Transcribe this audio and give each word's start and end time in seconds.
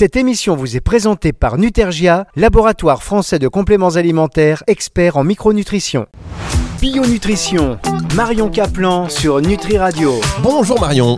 Cette 0.00 0.16
émission 0.16 0.56
vous 0.56 0.76
est 0.76 0.80
présentée 0.80 1.34
par 1.34 1.58
Nutergia, 1.58 2.26
laboratoire 2.34 3.02
français 3.02 3.38
de 3.38 3.48
compléments 3.48 3.96
alimentaires, 3.96 4.62
expert 4.66 5.18
en 5.18 5.24
micronutrition. 5.24 6.06
Bio-nutrition, 6.80 7.76
Marion 8.16 8.48
Caplan 8.48 9.10
sur 9.10 9.42
Nutri 9.42 9.76
Radio. 9.76 10.18
Bonjour 10.42 10.80
Marion. 10.80 11.16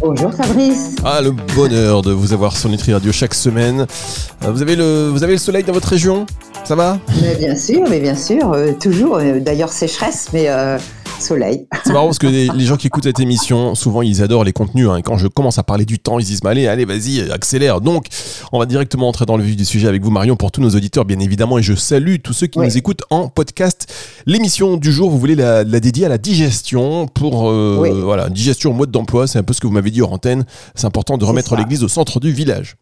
Bonjour 0.00 0.32
Fabrice. 0.32 0.96
Ah, 1.04 1.20
le 1.20 1.32
bonheur 1.54 2.00
de 2.00 2.12
vous 2.12 2.32
avoir 2.32 2.56
sur 2.56 2.70
Nutri 2.70 2.94
Radio 2.94 3.12
chaque 3.12 3.34
semaine. 3.34 3.86
Euh, 4.42 4.52
Vous 4.52 4.62
avez 4.62 4.74
le, 4.74 5.10
vous 5.10 5.22
avez 5.22 5.32
le 5.34 5.38
soleil 5.38 5.64
dans 5.64 5.74
votre 5.74 5.88
région? 5.88 6.24
Ça 6.64 6.76
va? 6.76 6.98
Mais 7.20 7.34
bien 7.34 7.56
sûr, 7.56 7.82
mais 7.90 8.00
bien 8.00 8.14
sûr, 8.16 8.52
euh, 8.54 8.72
toujours. 8.72 9.16
euh, 9.16 9.38
D'ailleurs 9.38 9.72
sécheresse, 9.72 10.28
mais 10.32 10.48
euh, 10.48 10.78
soleil. 11.20 11.66
C'est 11.84 11.92
marrant 11.92 12.06
parce 12.06 12.18
que 12.18 12.26
les, 12.26 12.48
les 12.48 12.64
gens 12.64 12.76
qui 12.76 12.86
écoutent 12.86 13.04
cette 13.04 13.20
émission, 13.20 13.74
souvent 13.74 14.02
ils 14.02 14.22
adorent 14.22 14.44
les 14.44 14.52
contenus. 14.52 14.88
hein. 14.88 15.00
Quand 15.02 15.18
je 15.18 15.28
commence 15.28 15.58
à 15.58 15.62
parler 15.62 15.84
du 15.84 15.98
temps, 15.98 16.18
ils 16.18 16.24
disent 16.26 16.42
mais 16.44 16.50
allez, 16.50 16.66
allez, 16.66 16.84
vas-y, 16.84 17.30
accélère. 17.30 17.80
Donc, 17.80 18.06
on 18.52 18.58
va 18.58 18.66
directement 18.66 19.08
entrer 19.08 19.26
dans 19.26 19.36
le 19.36 19.42
vif 19.44 19.56
du 19.56 19.64
sujet 19.64 19.88
avec 19.88 20.02
vous, 20.02 20.10
Marion, 20.10 20.36
pour 20.36 20.50
tous 20.52 20.60
nos 20.60 20.70
auditeurs, 20.70 21.04
bien 21.04 21.18
évidemment. 21.18 21.58
Et 21.58 21.62
je 21.62 21.74
salue 21.74 22.16
tous 22.22 22.32
ceux 22.32 22.46
qui 22.46 22.58
Oui. 22.58 22.66
nous 22.66 22.76
écoutent 22.76 23.02
en 23.10 23.28
podcast. 23.28 23.86
L'émission 24.26 24.76
du 24.76 24.92
jour, 24.92 25.10
vous 25.10 25.18
voulez 25.18 25.34
la, 25.34 25.64
la 25.64 25.80
dédier 25.80 26.06
à 26.06 26.08
la 26.08 26.18
digestion 26.18 27.06
pour 27.06 27.50
euh, 27.50 27.78
Oui. 27.80 27.90
voilà, 28.02 28.28
digestion 28.28 28.72
mode 28.72 28.90
d'emploi. 28.90 29.26
C'est 29.26 29.38
un 29.38 29.42
peu 29.42 29.52
ce 29.52 29.60
que 29.60 29.66
vous 29.66 29.72
m'avez 29.72 29.90
dit 29.90 30.02
hors 30.02 30.12
antenne. 30.12 30.44
C'est 30.74 30.86
important 30.86 31.18
de 31.18 31.24
remettre 31.24 31.56
l'église 31.56 31.82
au 31.84 31.88
centre 31.88 32.20
du 32.20 32.32
village. 32.32 32.76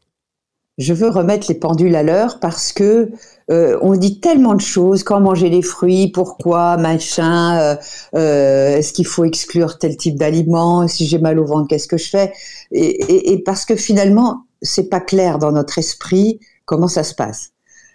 Je 0.79 0.93
veux 0.93 1.09
remettre 1.09 1.47
les 1.49 1.55
pendules 1.55 1.97
à 1.97 2.03
l'heure 2.03 2.39
parce 2.39 2.73
que 2.73 3.11
euh, 3.51 3.79
on 3.81 3.97
dit 3.97 4.21
tellement 4.21 4.55
de 4.55 4.61
choses. 4.61 5.05
Quand 5.05 5.21
manger 5.21 5.49
les 5.49 5.63
fruits, 5.63 6.09
pourquoi, 6.09 6.77
machin. 6.77 7.59
euh, 7.59 7.77
euh, 8.15 8.77
Est-ce 8.77 8.93
qu'il 8.93 9.07
faut 9.07 9.25
exclure 9.25 9.79
tel 9.79 9.97
type 9.97 10.17
d'aliment 10.17 10.87
Si 10.87 11.07
j'ai 11.07 11.19
mal 11.19 11.39
au 11.39 11.47
ventre, 11.47 11.69
qu'est-ce 11.69 11.89
que 11.89 11.97
je 11.97 12.11
fais? 12.11 12.33
Et, 12.73 13.43
parce 13.45 13.65
que 13.65 13.75
finalement, 13.75 14.45
c'est 14.61 14.91
pas 14.91 15.01
clair 15.01 15.39
dans 15.39 15.53
notre 15.53 15.79
esprit 15.79 16.41
comment 16.67 16.89
ça 16.89 17.05
se 17.05 17.15
passe. 17.15 17.53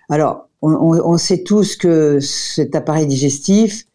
Alors, 0.10 0.48
on, 0.64 1.18
sait 1.18 1.44
tous 1.44 1.76
que 1.76 2.20
cet 2.20 2.76
appareil 2.76 3.06
digestif, 3.06 3.86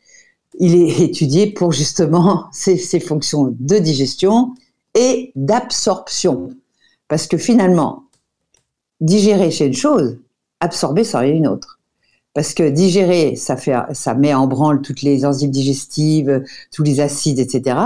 il 0.60 0.76
est 0.76 1.00
étudié 1.02 1.48
pour 1.52 1.72
justement 1.72 2.46
ses 2.52 3.00
fonctions 3.00 3.52
de 3.58 3.78
digestion 3.78 4.54
et 4.94 5.32
d'absorption. 5.34 6.50
Parce 7.08 7.26
que 7.26 7.36
finalement, 7.36 8.05
digérer, 9.00 9.50
c'est 9.50 9.66
une 9.66 9.74
chose, 9.74 10.18
absorber, 10.60 11.04
c'en 11.04 11.22
est 11.22 11.30
une 11.30 11.46
autre. 11.46 11.80
Parce 12.34 12.52
que 12.52 12.68
digérer, 12.68 13.34
ça, 13.36 13.56
fait, 13.56 13.74
ça 13.92 14.14
met 14.14 14.34
en 14.34 14.46
branle 14.46 14.82
toutes 14.82 15.02
les 15.02 15.24
enzymes 15.24 15.50
digestives, 15.50 16.44
tous 16.70 16.82
les 16.82 17.00
acides, 17.00 17.38
etc. 17.38 17.78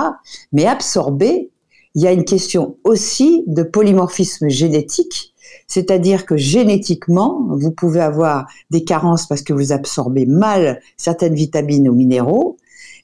Mais 0.53 0.67
absorber, 0.67 1.51
il 1.95 2.03
y 2.03 2.07
a 2.07 2.13
une 2.13 2.25
question 2.25 2.77
aussi 2.85 3.45
de 3.47 3.63
polymorphisme 3.63 4.49
génétique, 4.49 5.35
c'est-à-dire 5.67 6.27
que 6.27 6.37
génétiquement, 6.37 7.47
vous 7.51 7.71
pouvez 7.71 8.01
avoir 8.01 8.49
des 8.71 8.83
carences 8.85 9.27
parce 9.27 9.43
que 9.43 9.53
vous 9.53 9.73
absorbez 9.73 10.27
mal 10.27 10.81
certaines 10.97 11.35
vitamines 11.35 11.89
ou 11.89 11.95
minéraux, 11.95 12.57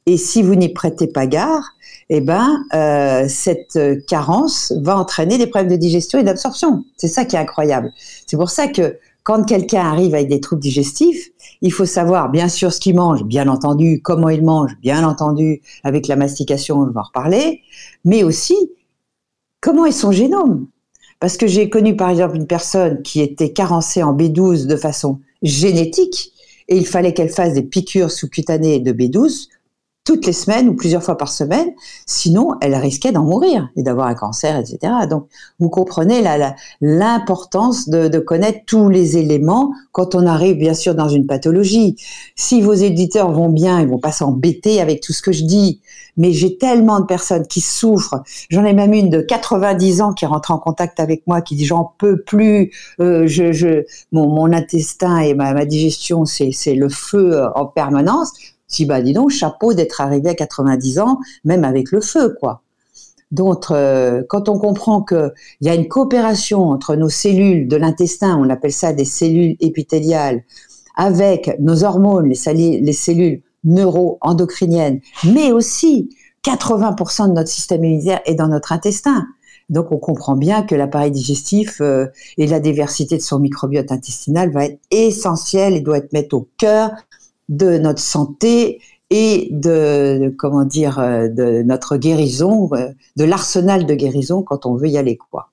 et 0.06 0.16
si 0.16 0.42
vous 0.42 0.54
n'y 0.54 0.68
prêtez 0.68 1.08
pas 1.08 1.26
garde, 1.26 1.62
eh 2.08 2.20
ben, 2.20 2.64
euh, 2.74 3.26
cette 3.28 3.78
carence 4.06 4.72
va 4.82 4.96
entraîner 4.96 5.38
des 5.38 5.46
problèmes 5.46 5.70
de 5.70 5.76
digestion 5.76 6.18
et 6.18 6.22
d'absorption. 6.22 6.84
C'est 6.96 7.08
ça 7.08 7.24
qui 7.24 7.36
est 7.36 7.38
incroyable. 7.38 7.92
C'est 8.26 8.36
pour 8.36 8.50
ça 8.50 8.68
que 8.68 8.98
quand 9.26 9.42
quelqu'un 9.42 9.80
arrive 9.80 10.14
avec 10.14 10.28
des 10.28 10.40
troubles 10.40 10.62
digestifs, 10.62 11.30
il 11.60 11.72
faut 11.72 11.84
savoir 11.84 12.30
bien 12.30 12.48
sûr 12.48 12.72
ce 12.72 12.78
qu'il 12.78 12.94
mange, 12.94 13.24
bien 13.24 13.48
entendu, 13.48 14.00
comment 14.00 14.28
il 14.28 14.44
mange, 14.44 14.76
bien 14.80 15.04
entendu, 15.04 15.62
avec 15.82 16.06
la 16.06 16.14
mastication, 16.14 16.78
on 16.78 16.90
va 16.90 17.00
en 17.00 17.04
reparler, 17.04 17.62
mais 18.04 18.22
aussi 18.22 18.54
comment 19.60 19.84
est 19.84 19.90
son 19.90 20.12
génome? 20.12 20.68
Parce 21.18 21.36
que 21.36 21.48
j'ai 21.48 21.68
connu 21.68 21.96
par 21.96 22.10
exemple 22.10 22.36
une 22.36 22.46
personne 22.46 23.02
qui 23.02 23.20
était 23.20 23.52
carencée 23.52 24.04
en 24.04 24.16
B12 24.16 24.66
de 24.66 24.76
façon 24.76 25.18
génétique 25.42 26.32
et 26.68 26.76
il 26.76 26.86
fallait 26.86 27.12
qu'elle 27.12 27.30
fasse 27.30 27.54
des 27.54 27.62
piqûres 27.62 28.12
sous-cutanées 28.12 28.78
de 28.78 28.92
B12 28.92 29.48
toutes 30.06 30.24
les 30.24 30.32
semaines 30.32 30.68
ou 30.68 30.74
plusieurs 30.74 31.02
fois 31.02 31.18
par 31.18 31.28
semaine, 31.28 31.68
sinon 32.06 32.52
elle 32.62 32.76
risquait 32.76 33.10
d'en 33.10 33.24
mourir 33.24 33.68
et 33.76 33.82
d'avoir 33.82 34.06
un 34.06 34.14
cancer, 34.14 34.56
etc. 34.56 34.78
Donc 35.10 35.26
vous 35.58 35.68
comprenez 35.68 36.22
l'importance 36.80 37.88
de, 37.88 38.06
de 38.06 38.18
connaître 38.20 38.60
tous 38.66 38.88
les 38.88 39.18
éléments 39.18 39.72
quand 39.90 40.14
on 40.14 40.24
arrive 40.26 40.56
bien 40.58 40.74
sûr 40.74 40.94
dans 40.94 41.08
une 41.08 41.26
pathologie. 41.26 41.96
Si 42.36 42.62
vos 42.62 42.72
éditeurs 42.72 43.32
vont 43.32 43.48
bien, 43.50 43.80
ils 43.80 43.88
vont 43.88 43.98
pas 43.98 44.12
s'embêter 44.12 44.80
avec 44.80 45.00
tout 45.00 45.12
ce 45.12 45.22
que 45.22 45.32
je 45.32 45.42
dis, 45.42 45.80
mais 46.16 46.32
j'ai 46.32 46.56
tellement 46.56 47.00
de 47.00 47.06
personnes 47.06 47.46
qui 47.48 47.60
souffrent. 47.60 48.22
J'en 48.48 48.64
ai 48.64 48.72
même 48.72 48.92
une 48.92 49.10
de 49.10 49.20
90 49.20 50.02
ans 50.02 50.12
qui 50.12 50.24
rentre 50.24 50.52
en 50.52 50.58
contact 50.58 51.00
avec 51.00 51.26
moi, 51.26 51.40
qui 51.40 51.56
dit 51.56 51.66
j'en 51.66 51.92
peux 51.98 52.22
plus, 52.22 52.70
euh, 53.00 53.26
je, 53.26 53.50
je, 53.50 53.84
mon, 54.12 54.28
mon 54.28 54.52
intestin 54.52 55.18
et 55.18 55.34
ma, 55.34 55.52
ma 55.52 55.64
digestion, 55.64 56.24
c'est 56.24 56.74
le 56.74 56.88
feu 56.88 57.42
en 57.56 57.66
permanence. 57.66 58.32
Si 58.68 58.84
bah 58.84 59.00
dis 59.00 59.12
donc, 59.12 59.30
chapeau 59.30 59.74
d'être 59.74 60.00
arrivé 60.00 60.30
à 60.30 60.34
90 60.34 60.98
ans, 60.98 61.18
même 61.44 61.64
avec 61.64 61.92
le 61.92 62.00
feu, 62.00 62.36
quoi. 62.40 62.62
Donc, 63.32 63.66
euh, 63.70 64.22
quand 64.28 64.48
on 64.48 64.58
comprend 64.58 65.02
qu'il 65.02 65.32
y 65.60 65.68
a 65.68 65.74
une 65.74 65.88
coopération 65.88 66.70
entre 66.70 66.94
nos 66.94 67.08
cellules 67.08 67.66
de 67.68 67.76
l'intestin, 67.76 68.38
on 68.40 68.48
appelle 68.50 68.72
ça 68.72 68.92
des 68.92 69.04
cellules 69.04 69.56
épithéliales, 69.60 70.44
avec 70.96 71.56
nos 71.58 71.84
hormones, 71.84 72.28
les, 72.28 72.92
cellules 72.92 73.42
neuro-endocriniennes, 73.64 75.00
mais 75.24 75.52
aussi 75.52 76.08
80% 76.44 77.28
de 77.28 77.32
notre 77.32 77.50
système 77.50 77.84
immunitaire 77.84 78.20
est 78.26 78.36
dans 78.36 78.48
notre 78.48 78.72
intestin. 78.72 79.26
Donc, 79.68 79.90
on 79.90 79.98
comprend 79.98 80.36
bien 80.36 80.62
que 80.62 80.76
l'appareil 80.76 81.10
digestif 81.10 81.80
euh, 81.80 82.06
et 82.38 82.46
la 82.46 82.60
diversité 82.60 83.16
de 83.16 83.22
son 83.22 83.40
microbiote 83.40 83.90
intestinal 83.90 84.52
va 84.52 84.66
être 84.66 84.78
essentiel 84.92 85.74
et 85.74 85.80
doit 85.80 85.98
être 85.98 86.12
mis 86.12 86.26
au 86.30 86.48
cœur 86.56 86.92
de 87.48 87.78
notre 87.78 88.00
santé 88.00 88.80
et 89.10 89.48
de, 89.52 90.34
comment 90.38 90.64
dire 90.64 90.98
euh, 90.98 91.28
de 91.28 91.62
notre 91.62 91.96
guérison, 91.96 92.68
euh, 92.72 92.88
de 93.16 93.24
l'arsenal 93.24 93.86
de 93.86 93.94
guérison 93.94 94.42
quand 94.42 94.66
on 94.66 94.74
veut 94.74 94.88
y 94.88 94.98
aller 94.98 95.16
quoi. 95.16 95.50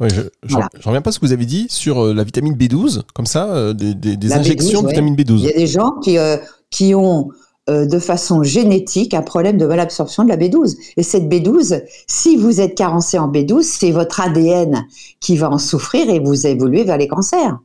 Ouais, 0.00 0.08
je 0.08 0.22
j'en 0.44 0.54
Voilà. 0.54 0.68
j'en 0.80 0.90
reviens 0.90 1.02
pas 1.02 1.10
à 1.10 1.12
ce 1.12 1.18
que 1.18 1.26
vous 1.26 1.32
avez 1.32 1.44
dit 1.46 1.66
sur 1.68 2.00
euh, 2.02 2.14
la 2.14 2.24
vitamine 2.24 2.54
B12, 2.56 3.02
comme 3.14 3.26
ça, 3.26 3.72
des, 3.74 3.94
des- 3.94 4.16
des 4.16 4.28
La 4.28 4.36
B12, 4.36 4.40
injections 4.40 4.80
de 4.80 4.86
ouais. 4.86 4.92
vitamine 4.92 5.14
Il 5.18 5.24
B12. 5.26 5.38
y 5.40 5.48
a 5.50 5.52
des 5.52 5.66
gens 5.66 5.92
qui 6.02 6.16
euh, 6.18 6.36
qui 6.70 6.94
ont 6.94 7.28
euh, 7.68 7.84
de 7.84 7.98
façon 7.98 8.42
génétique 8.42 9.12
un 9.12 9.20
problème 9.22 9.58
de 9.58 9.66
malabsorption 9.66 10.24
de 10.24 10.30
la 10.30 10.38
B12. 10.38 10.76
Et 10.96 11.02
cette 11.02 11.24
B12, 11.24 11.82
si 12.06 12.36
vous 12.38 12.60
êtes 12.62 12.74
carencé 12.74 13.18
en 13.18 13.30
B12, 13.30 13.62
c'est 13.62 13.90
votre 13.92 14.20
ADN 14.20 14.86
qui 15.20 15.36
va 15.36 15.50
en 15.50 15.58
souffrir 15.58 16.08
et 16.08 16.18
vous 16.20 16.46
évoluez 16.46 16.84
vers 16.84 16.96
les 16.96 17.06
cancers. 17.08 17.58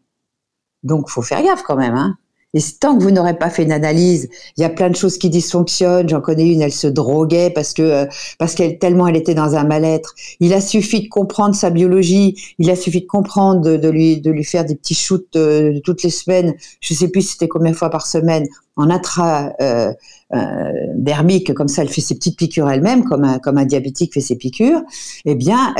Donc, 0.83 1.09
faut 1.09 1.21
faire 1.21 1.41
gaffe 1.41 1.63
quand 1.63 1.77
même. 1.77 1.95
Hein. 1.95 2.17
Et 2.55 2.59
tant 2.79 2.95
que 2.95 3.01
vous 3.01 3.09
n'aurez 3.09 3.33
pas 3.33 3.49
fait 3.49 3.63
une 3.63 3.71
analyse, 3.71 4.29
il 4.57 4.61
y 4.61 4.63
a 4.63 4.69
plein 4.69 4.89
de 4.89 4.95
choses 4.95 5.17
qui 5.17 5.31
dysfonctionnent. 5.31 6.07
J'en 6.07 6.21
connais 6.21 6.47
une, 6.47 6.61
elle 6.61 6.71
se 6.71 6.85
droguait 6.85 7.49
parce 7.49 7.73
que 7.73 7.81
euh, 7.81 8.05
parce 8.37 8.53
qu'elle 8.53 8.77
tellement 8.77 9.07
elle 9.07 9.15
était 9.15 9.33
dans 9.33 9.55
un 9.55 9.63
mal-être. 9.63 10.13
Il 10.39 10.53
a 10.53 10.61
suffi 10.61 11.01
de 11.01 11.09
comprendre 11.09 11.55
sa 11.55 11.71
biologie. 11.71 12.35
Il 12.59 12.69
a 12.69 12.75
suffi 12.75 13.01
de 13.01 13.07
comprendre 13.07 13.77
de, 13.77 13.89
lui 13.89 14.21
de 14.21 14.29
lui 14.29 14.43
faire 14.43 14.65
des 14.65 14.75
petits 14.75 14.93
shoots 14.93 15.35
euh, 15.35 15.79
toutes 15.83 16.03
les 16.03 16.11
semaines. 16.11 16.53
Je 16.79 16.93
sais 16.93 17.07
plus 17.07 17.23
c'était 17.23 17.47
combien 17.47 17.71
de 17.71 17.75
fois 17.75 17.89
par 17.89 18.05
semaine 18.05 18.45
en 18.75 18.91
intra 18.91 19.53
euh, 19.59 19.91
euh, 20.35 20.71
dermique, 20.95 21.53
comme 21.55 21.67
ça 21.67 21.81
elle 21.81 21.89
fait 21.89 22.01
ses 22.01 22.15
petites 22.15 22.37
piqûres 22.37 22.69
elle-même, 22.69 23.03
comme 23.03 23.23
un 23.23 23.39
comme 23.39 23.57
un 23.57 23.65
diabétique 23.65 24.13
fait 24.13 24.21
ses 24.21 24.35
piqûres. 24.35 24.81
Eh 25.25 25.33
bien, 25.33 25.73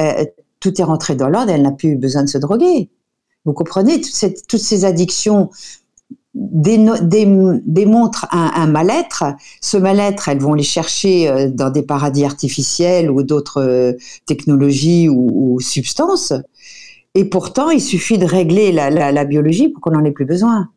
tout 0.59 0.81
est 0.81 0.83
rentré 0.83 1.15
dans 1.15 1.29
l'ordre. 1.29 1.51
Elle 1.51 1.61
n'a 1.61 1.71
plus 1.71 1.97
besoin 1.97 2.23
de 2.23 2.29
se 2.29 2.39
droguer. 2.39 2.89
Vous 3.45 3.53
comprenez? 3.53 3.99
Toutes, 4.01 4.47
toutes 4.47 4.59
ces 4.59 4.85
addictions 4.85 5.49
démontrent 6.35 8.27
un, 8.31 8.51
un 8.55 8.67
mal-être. 8.67 9.23
Ce 9.61 9.77
mal-être, 9.77 10.29
elles 10.29 10.39
vont 10.39 10.53
les 10.55 10.63
chercher 10.63 11.29
euh, 11.29 11.49
dans 11.49 11.69
des 11.69 11.83
paradis 11.83 12.25
artificiels 12.25 13.11
ou 13.11 13.23
d'autres 13.23 13.61
euh, 13.61 13.93
technologies 14.25 15.09
ou, 15.09 15.53
ou 15.55 15.59
substances. 15.59 16.33
Et 17.15 17.25
pourtant, 17.25 17.69
il 17.69 17.81
suffit 17.81 18.17
de 18.17 18.25
régler 18.25 18.71
la, 18.71 18.89
la- 18.89 19.11
la 19.11 19.25
biologie 19.25 19.69
pour 19.69 19.81
qu'on 19.81 19.91
n'en 19.91 20.03
ait 20.03 20.11
plus 20.11 20.25
besoin. 20.25 20.69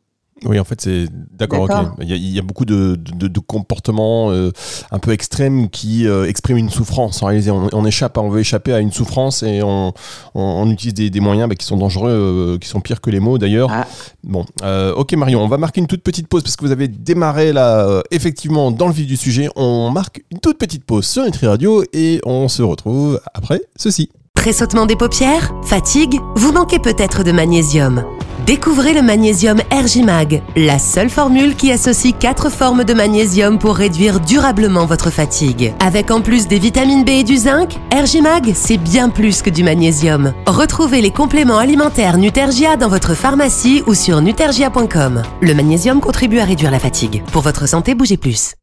Oui, 0.44 0.60
en 0.60 0.64
fait, 0.64 0.80
c'est 0.82 1.06
d'accord. 1.32 1.60
ok. 1.62 1.68
D'accord. 1.68 1.94
Il, 2.02 2.08
y 2.10 2.12
a, 2.12 2.16
il 2.16 2.30
y 2.30 2.38
a 2.38 2.42
beaucoup 2.42 2.66
de, 2.66 2.94
de- 2.96 3.26
de 3.28 3.38
comportements 3.40 4.30
euh, 4.30 4.50
un 4.90 4.98
peu 4.98 5.12
extrêmes 5.12 5.70
qui 5.70 6.06
euh, 6.06 6.28
expriment 6.28 6.58
une 6.58 6.68
souffrance. 6.68 7.22
En 7.22 7.26
réalité, 7.26 7.50
on, 7.50 7.68
on 7.72 7.84
échappe, 7.86 8.18
on 8.18 8.28
veut 8.28 8.40
échapper 8.40 8.74
à 8.74 8.80
une 8.80 8.92
souffrance 8.92 9.42
et 9.42 9.62
on, 9.62 9.88
on- 10.34 10.40
on 10.42 10.70
utilise 10.70 10.92
des, 10.92 11.08
des 11.08 11.20
moyens 11.20 11.48
bah, 11.48 11.54
qui 11.54 11.64
sont 11.64 11.78
dangereux, 11.78 12.10
euh, 12.12 12.58
qui 12.58 12.68
sont 12.68 12.80
pires 12.80 13.00
que 13.00 13.08
les 13.08 13.18
mots 13.18 13.38
d'ailleurs. 13.38 13.70
Ah. 13.72 13.86
Bon, 14.24 14.44
euh, 14.62 14.92
ok 14.94 15.14
Marion, 15.14 15.42
on 15.42 15.48
va 15.48 15.56
marquer 15.56 15.80
une 15.80 15.86
toute 15.86 16.02
petite 16.02 16.28
pause 16.28 16.42
parce 16.42 16.56
que 16.56 16.66
vous 16.66 16.72
avez 16.72 16.88
démarré 16.88 17.54
là, 17.54 17.86
euh, 17.88 18.02
effectivement, 18.10 18.70
dans 18.70 18.88
le 18.88 18.92
vif 18.92 19.06
du 19.06 19.16
sujet. 19.16 19.48
On 19.56 19.90
marque 19.90 20.22
une 20.30 20.38
toute 20.40 20.58
petite 20.58 20.84
pause 20.84 21.06
sur 21.06 21.24
Nutri 21.24 21.46
Radio 21.46 21.82
et 21.94 22.20
on 22.26 22.48
se 22.48 22.62
retrouve 22.62 23.20
après 23.32 23.62
ceci. 23.76 24.10
Tressautement 24.34 24.84
des 24.84 24.96
paupières 24.96 25.54
Fatigue 25.64 26.20
Vous 26.36 26.52
manquez 26.52 26.78
peut-être 26.78 27.24
de 27.24 27.32
magnésium. 27.32 28.04
Découvrez 28.46 28.94
le 28.94 29.02
magnésium 29.02 29.60
Ergimag, 29.72 30.40
la 30.54 30.78
seule 30.78 31.10
formule 31.10 31.56
qui 31.56 31.72
associe 31.72 32.14
quatre 32.16 32.48
formes 32.48 32.84
de 32.84 32.94
magnésium 32.94 33.58
pour 33.58 33.74
réduire 33.74 34.20
durablement 34.20 34.86
votre 34.86 35.10
fatigue. 35.10 35.74
Avec 35.80 36.12
en 36.12 36.20
plus 36.20 36.46
des 36.46 36.60
vitamines 36.60 37.04
B 37.04 37.08
et 37.08 37.24
du 37.24 37.36
zinc, 37.38 37.76
Ergimag, 37.90 38.52
c'est 38.54 38.76
bien 38.76 39.08
plus 39.08 39.42
que 39.42 39.50
du 39.50 39.64
magnésium. 39.64 40.32
Retrouvez 40.46 41.00
les 41.00 41.10
compléments 41.10 41.58
alimentaires 41.58 42.18
Nutergia 42.18 42.76
dans 42.76 42.86
votre 42.86 43.14
pharmacie 43.14 43.82
ou 43.88 43.94
sur 43.94 44.20
nutergia.com. 44.20 45.24
Le 45.40 45.52
magnésium 45.52 46.00
contribue 46.00 46.38
à 46.38 46.44
réduire 46.44 46.70
la 46.70 46.78
fatigue. 46.78 47.24
Pour 47.32 47.42
votre 47.42 47.66
santé, 47.68 47.96
bougez 47.96 48.16
plus. 48.16 48.54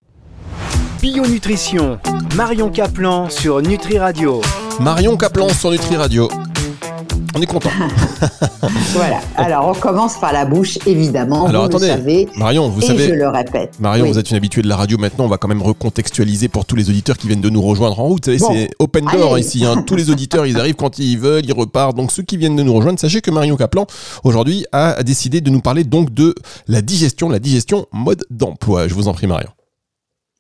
Bio 1.01 1.27
Nutrition, 1.27 2.00
Marion 2.38 2.69
Caplan 2.69 3.29
sur 3.29 3.62
Nutri 3.62 4.00
Radio. 4.00 4.39
Marion 4.79 5.18
Caplan 5.18 5.50
sur 5.50 5.71
Nutri 5.71 5.97
Radio. 5.97 6.29
On 7.35 7.41
est 7.41 7.45
content. 7.47 7.69
voilà. 8.94 9.19
Alors, 9.38 9.68
on 9.68 9.74
commence 9.74 10.19
par 10.19 10.33
la 10.33 10.45
bouche, 10.45 10.77
évidemment. 10.85 11.47
Alors, 11.47 11.63
vous 11.63 11.69
attendez. 11.69 11.88
le 11.88 11.94
savez. 11.94 12.30
Marion, 12.38 12.69
vous 12.69 12.81
et 12.81 12.85
savez. 12.88 13.07
je 13.07 13.13
le 13.13 13.27
répète. 13.27 13.80
Marion, 13.80 14.06
Oui. 14.06 14.12
vous 14.12 14.19
êtes 14.19 14.30
une 14.30 14.38
habituée 14.38 14.62
de 14.62 14.68
la 14.68 14.75
radio 14.75 14.97
maintenant. 15.00 15.25
On 15.25 15.30
va 15.30 15.38
quand 15.38 15.47
même 15.47 15.62
recontextualiser 15.62 16.47
pour 16.47 16.65
tous 16.65 16.75
les 16.75 16.89
auditeurs 16.89 17.18
qui 17.18 17.27
viennent 17.27 17.41
de 17.41 17.50
nous 17.50 17.62
rejoindre 17.62 18.00
en 18.00 18.06
route. 18.06 18.30
Vous 18.30 18.38
savez, 18.38 18.39
Bon. 18.39 18.53
c'est 18.53 18.69
open 18.80 19.06
door 19.12 19.33
Allez. 19.33 19.44
ici. 19.45 19.65
hein. 19.65 19.83
Tous 19.85 19.95
les 19.95 20.09
auditeurs, 20.12 20.45
ils 20.45 20.59
arrivent 20.59 20.75
quand 20.75 21.00
ils 21.00 21.18
veulent, 21.18 21.45
ils 21.45 21.53
repartent. 21.53 21.95
Donc, 21.97 22.12
ceux 22.12 22.24
qui 22.24 22.38
viennent 22.38 22.56
de 22.56 22.63
nous 22.63 22.74
rejoindre, 22.74 23.00
sachez 23.00 23.21
que 23.21 23.31
Marion 23.31 23.56
Caplan, 23.57 23.88
aujourd'hui, 24.24 24.65
a 24.71 25.01
décidé 25.03 25.41
de 25.41 25.50
nous 25.50 25.62
parler 25.62 25.83
donc 25.83 26.13
de 26.13 26.36
la 26.68 26.81
digestion, 26.81 27.29
la 27.29 27.39
digestion 27.39 27.88
mode 27.91 28.24
d'emploi. 28.29 28.88
Je 28.88 28.94
vous 28.94 29.07
en 29.07 29.13
prie, 29.13 29.25
Marion. 29.27 29.50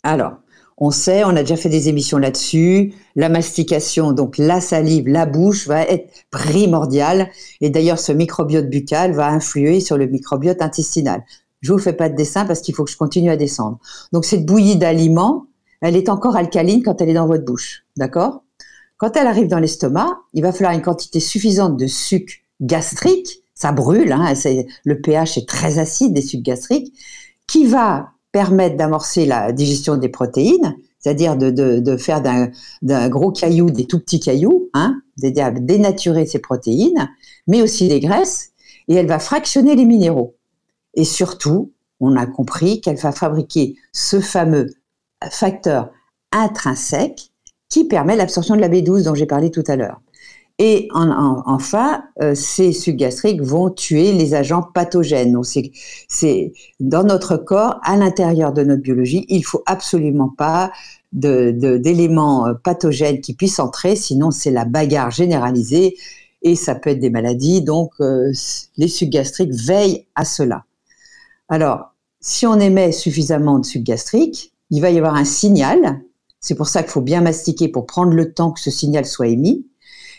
Alors, 0.03 0.33
on 0.77 0.91
sait, 0.91 1.23
on 1.23 1.29
a 1.29 1.41
déjà 1.41 1.55
fait 1.55 1.69
des 1.69 1.89
émissions 1.89 2.17
là-dessus. 2.17 2.93
La 3.15 3.29
mastication, 3.29 4.11
donc 4.11 4.37
la 4.37 4.59
salive, 4.59 5.07
la 5.07 5.25
bouche, 5.25 5.67
va 5.67 5.83
être 5.83 6.09
primordiale. 6.31 7.29
Et 7.61 7.69
d'ailleurs, 7.69 7.99
ce 7.99 8.11
microbiote 8.11 8.69
buccal 8.69 9.13
va 9.13 9.29
influer 9.29 9.79
sur 9.79 9.97
le 9.97 10.07
microbiote 10.07 10.61
intestinal. 10.61 11.23
Je 11.61 11.71
vous 11.71 11.79
fais 11.79 11.93
pas 11.93 12.09
de 12.09 12.15
dessin 12.15 12.45
parce 12.45 12.61
qu'il 12.61 12.75
faut 12.75 12.83
que 12.83 12.91
je 12.91 12.97
continue 12.97 13.29
à 13.29 13.37
descendre. 13.37 13.79
Donc, 14.11 14.25
cette 14.25 14.45
bouillie 14.45 14.75
d'aliments, 14.75 15.45
elle 15.81 15.95
est 15.95 16.09
encore 16.09 16.35
alcaline 16.35 16.83
quand 16.83 17.01
elle 17.01 17.09
est 17.09 17.13
dans 17.13 17.27
votre 17.27 17.45
bouche. 17.45 17.85
D'accord? 17.95 18.43
Quand 18.97 19.15
elle 19.15 19.27
arrive 19.27 19.47
dans 19.47 19.59
l'estomac, 19.59 20.17
il 20.33 20.41
va 20.41 20.51
falloir 20.51 20.73
une 20.73 20.81
quantité 20.81 21.19
suffisante 21.19 21.77
de 21.77 21.87
sucre 21.87 22.33
gastrique. 22.61 23.43
Ça 23.53 23.71
brûle, 23.71 24.11
hein, 24.11 24.33
le 24.83 25.01
pH 25.01 25.37
est 25.37 25.47
très 25.47 25.77
acide 25.77 26.13
des 26.13 26.21
sucres 26.21 26.43
gastriques, 26.43 26.93
qui 27.47 27.65
va 27.65 28.12
permettre 28.33 28.75
d'amorcer 28.75 29.25
la 29.25 29.53
digestion 29.53 29.95
des 29.95 30.09
protéines, 30.09 30.75
c'est-à-dire 30.99 31.37
de, 31.37 31.97
faire 31.97 32.21
d'un 32.81 33.09
gros 33.09 33.31
caillou 33.31 33.69
des 33.69 33.85
tout 33.85 33.99
petits 33.99 34.19
cailloux, 34.19 34.69
hein, 34.73 35.01
c'est-à-dire 35.15 35.53
dénaturer 35.53 36.25
ces 36.25 36.39
protéines, 36.39 37.09
mais 37.47 37.61
aussi 37.61 37.87
les 37.87 38.01
graisses, 38.01 38.51
et 38.89 38.95
elle 38.95 39.07
va 39.07 39.19
fractionner 39.19 39.75
les 39.75 39.85
minéraux. 39.85 40.35
Et 40.95 41.05
surtout, 41.05 41.71
on 41.99 42.15
a 42.15 42.25
compris 42.25 42.81
qu'elle 42.81 42.97
va 42.97 43.11
fabriquer 43.11 43.75
ce 43.93 44.19
fameux 44.19 44.67
facteur 45.29 45.91
intrinsèque 46.31 47.31
qui 47.69 47.85
permet 47.85 48.15
l'absorption 48.15 48.55
de 48.55 48.61
la 48.61 48.69
B12 48.69 49.03
dont 49.03 49.15
j'ai 49.15 49.25
parlé 49.25 49.51
tout 49.51 49.63
à 49.67 49.75
l'heure. 49.75 50.01
Et 50.59 50.87
en- 50.93 51.09
en- 51.09 51.43
enfin, 51.47 52.03
euh, 52.21 52.35
ces 52.35 52.73
sucs 52.73 52.95
gastriques 52.95 53.41
vont 53.41 53.69
tuer 53.71 54.11
les 54.11 54.35
agents 54.35 54.61
pathogènes. 54.61 55.35
C'est, 56.07 56.53
dans 56.79 57.03
notre 57.03 57.37
corps, 57.37 57.79
à 57.83 57.97
l'intérieur 57.97 58.53
de 58.53 58.63
notre 58.63 58.81
biologie, 58.81 59.25
il 59.29 59.43
faut 59.43 59.63
absolument 59.65 60.29
pas 60.29 60.71
d'éléments 61.11 62.47
euh, 62.47 62.53
pathogènes 62.53 63.21
qui 63.21 63.33
puissent 63.33 63.59
entrer, 63.59 63.95
sinon 63.95 64.31
c'est 64.31 64.51
la 64.51 64.65
bagarre 64.65 65.11
généralisée 65.11 65.95
et 66.43 66.55
ça 66.55 66.75
peut 66.75 66.91
être 66.91 66.99
des 66.99 67.09
maladies. 67.09 67.61
Donc, 67.61 67.91
euh, 67.99 68.31
les 68.77 68.87
sucs 68.87 69.09
gastriques 69.09 69.53
veillent 69.53 70.05
à 70.15 70.23
cela. 70.25 70.65
Alors, 71.49 71.93
si 72.19 72.45
on 72.45 72.59
émet 72.59 72.91
suffisamment 72.91 73.59
de 73.59 73.65
sucs 73.65 73.83
gastriques, 73.83 74.53
il 74.69 74.81
va 74.81 74.91
y 74.91 74.97
avoir 74.97 75.15
un 75.15 75.25
signal. 75.25 76.01
C'est 76.39 76.55
pour 76.55 76.67
ça 76.67 76.83
qu'il 76.83 76.91
faut 76.91 77.01
bien 77.01 77.21
mastiquer 77.21 77.69
pour 77.69 77.85
prendre 77.85 78.13
le 78.13 78.33
temps 78.33 78.51
que 78.51 78.59
ce 78.59 78.71
signal 78.71 79.05
soit 79.05 79.27
émis. 79.27 79.65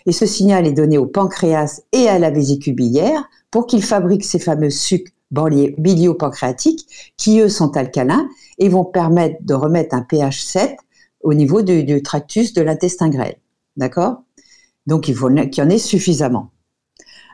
Et 0.06 0.12
ce 0.12 0.26
signal 0.26 0.66
est 0.66 0.72
donné 0.72 0.98
au 0.98 1.06
pancréas 1.06 1.82
et 1.92 2.08
à 2.08 2.18
la 2.18 2.30
vésicule 2.30 2.74
biliaire 2.74 3.24
pour 3.50 3.66
qu'ils 3.66 3.82
fabriquent 3.82 4.24
ces 4.24 4.38
fameux 4.38 4.70
sucs 4.70 5.14
bilio-pancréatiques 5.30 7.12
qui, 7.16 7.40
eux, 7.40 7.48
sont 7.48 7.76
alcalins 7.76 8.28
et 8.58 8.68
vont 8.68 8.84
permettre 8.84 9.36
de 9.40 9.54
remettre 9.54 9.94
un 9.94 10.02
pH 10.02 10.42
7 10.42 10.76
au 11.22 11.34
niveau 11.34 11.62
du, 11.62 11.84
du 11.84 12.02
tractus 12.02 12.52
de 12.52 12.62
l'intestin 12.62 13.08
grêle. 13.08 13.36
D'accord? 13.76 14.22
Donc, 14.86 15.08
il 15.08 15.14
faut 15.14 15.28
qu'il 15.28 15.58
y 15.58 15.62
en 15.62 15.70
ait 15.70 15.78
suffisamment. 15.78 16.50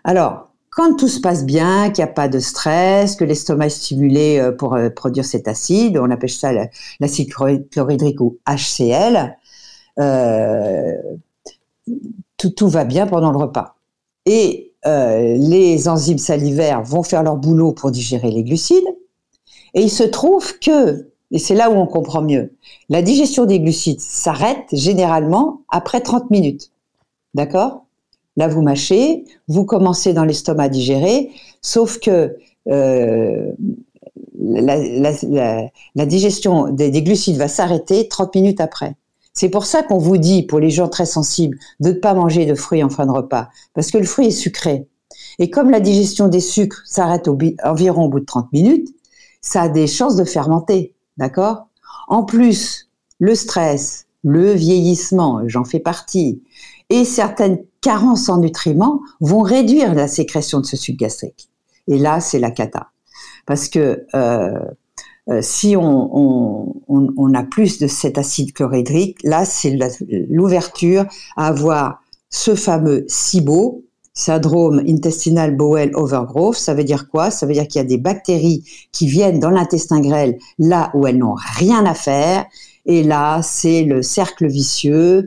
Alors, 0.04 0.50
quand 0.70 0.96
tout 0.96 1.08
se 1.08 1.20
passe 1.20 1.44
bien, 1.44 1.90
qu'il 1.90 2.04
n'y 2.04 2.10
a 2.10 2.12
pas 2.12 2.28
de 2.28 2.38
stress, 2.38 3.16
que 3.16 3.24
l'estomac 3.24 3.66
est 3.66 3.70
stimulé 3.70 4.38
euh, 4.38 4.52
pour 4.52 4.74
euh, 4.74 4.88
produire 4.88 5.24
cet 5.24 5.48
acide, 5.48 5.98
on 5.98 6.10
appelle 6.10 6.30
ça 6.30 6.52
la- 6.52 6.68
l'acide 7.00 7.28
chlorhyd- 7.28 7.68
chlorhydrique 7.70 8.20
ou 8.20 8.38
HCl, 8.46 9.36
euh, 9.98 10.92
tout, 12.36 12.68
va 12.68 12.84
bien 12.84 13.06
pendant 13.06 13.30
le 13.30 13.38
repas. 13.38 13.76
Et 14.26 14.72
euh, 14.86 15.36
les 15.36 15.88
enzymes 15.88 16.18
salivaires 16.18 16.82
vont 16.82 17.02
faire 17.02 17.22
leur 17.22 17.36
boulot 17.36 17.72
pour 17.72 17.90
digérer 17.90 18.30
les 18.30 18.42
glucides. 18.42 18.84
Et 19.74 19.82
il 19.82 19.90
se 19.90 20.02
trouve 20.02 20.58
que, 20.58 21.10
et 21.30 21.38
c'est 21.38 21.54
là 21.54 21.70
où 21.70 21.74
on 21.74 21.86
comprend 21.86 22.22
mieux, 22.22 22.52
la 22.88 23.02
digestion 23.02 23.44
des 23.44 23.60
glucides 23.60 24.00
s'arrête 24.00 24.66
généralement 24.72 25.62
après 25.68 26.00
30 26.00 26.30
minutes. 26.30 26.72
D'accord? 27.34 27.84
Là, 28.36 28.48
vous 28.48 28.62
mâchez, 28.62 29.24
vous 29.48 29.64
commencez 29.64 30.12
dans 30.12 30.24
l'estomac 30.24 30.64
à 30.64 30.68
digérer, 30.68 31.30
sauf 31.60 31.98
que 31.98 32.36
euh, 32.68 33.52
la, 34.38 36.06
digestion 36.06 36.70
des, 36.70 36.90
des 36.90 37.02
glucides 37.02 37.36
va 37.36 37.48
s'arrêter 37.48 38.08
30 38.08 38.34
minutes 38.34 38.60
après. 38.60 38.94
C'est 39.32 39.48
pour 39.48 39.64
ça 39.64 39.82
qu'on 39.82 39.98
vous 39.98 40.18
dit, 40.18 40.42
pour 40.42 40.58
les 40.58 40.70
gens 40.70 40.88
très 40.88 41.06
sensibles, 41.06 41.58
de 41.80 41.90
ne 41.90 41.94
pas 41.94 42.14
manger 42.14 42.46
de 42.46 42.54
fruits 42.54 42.82
en 42.82 42.90
fin 42.90 43.06
de 43.06 43.12
repas, 43.12 43.48
parce 43.74 43.90
que 43.90 43.98
le 43.98 44.04
fruit 44.04 44.26
est 44.26 44.30
sucré. 44.30 44.88
Et 45.38 45.50
comme 45.50 45.70
la 45.70 45.80
digestion 45.80 46.28
des 46.28 46.40
sucres 46.40 46.82
s'arrête 46.84 47.28
environ 47.64 48.04
au 48.04 48.08
bout 48.08 48.20
de 48.20 48.24
30 48.24 48.52
minutes, 48.52 48.88
ça 49.40 49.62
a 49.62 49.68
des 49.68 49.86
chances 49.86 50.16
de 50.16 50.24
fermenter, 50.24 50.94
d'accord? 51.16 51.68
En 52.08 52.24
plus, 52.24 52.90
le 53.18 53.34
stress, 53.34 54.06
le 54.22 54.52
vieillissement, 54.52 55.42
j'en 55.46 55.64
fais 55.64 55.80
partie, 55.80 56.42
et 56.90 57.04
certaines 57.04 57.64
carences 57.80 58.28
en 58.28 58.38
nutriments 58.38 59.00
vont 59.20 59.40
réduire 59.40 59.94
la 59.94 60.08
sécrétion 60.08 60.60
de 60.60 60.66
ce 60.66 60.76
sucre 60.76 60.98
gastrique. 60.98 61.48
Et 61.86 61.98
là, 61.98 62.20
c'est 62.20 62.38
la 62.38 62.50
cata. 62.50 62.88
Parce 63.46 63.68
que 63.68 64.06
euh, 64.14 64.60
si 65.40 65.76
on, 65.76 66.10
on, 66.16 66.74
on, 66.88 67.08
on 67.16 67.34
a 67.34 67.42
plus 67.42 67.78
de 67.78 67.86
cet 67.86 68.18
acide 68.18 68.52
chlorhydrique, 68.52 69.18
là, 69.22 69.44
c'est 69.44 69.78
l'ouverture 70.28 71.04
à 71.36 71.46
avoir 71.46 72.02
ce 72.30 72.54
fameux 72.54 73.04
SIBO, 73.08 73.84
syndrome 74.12 74.82
intestinal 74.86 75.56
bowel 75.56 75.92
overgrowth. 75.94 76.56
Ça 76.56 76.74
veut 76.74 76.84
dire 76.84 77.08
quoi? 77.08 77.30
Ça 77.30 77.46
veut 77.46 77.52
dire 77.52 77.66
qu'il 77.68 77.80
y 77.80 77.84
a 77.84 77.88
des 77.88 77.98
bactéries 77.98 78.64
qui 78.92 79.06
viennent 79.06 79.38
dans 79.38 79.50
l'intestin 79.50 80.00
grêle 80.00 80.38
là 80.58 80.90
où 80.94 81.06
elles 81.06 81.18
n'ont 81.18 81.36
rien 81.56 81.86
à 81.86 81.94
faire. 81.94 82.44
Et 82.86 83.02
là, 83.02 83.40
c'est 83.42 83.84
le 83.84 84.02
cercle 84.02 84.46
vicieux 84.46 85.26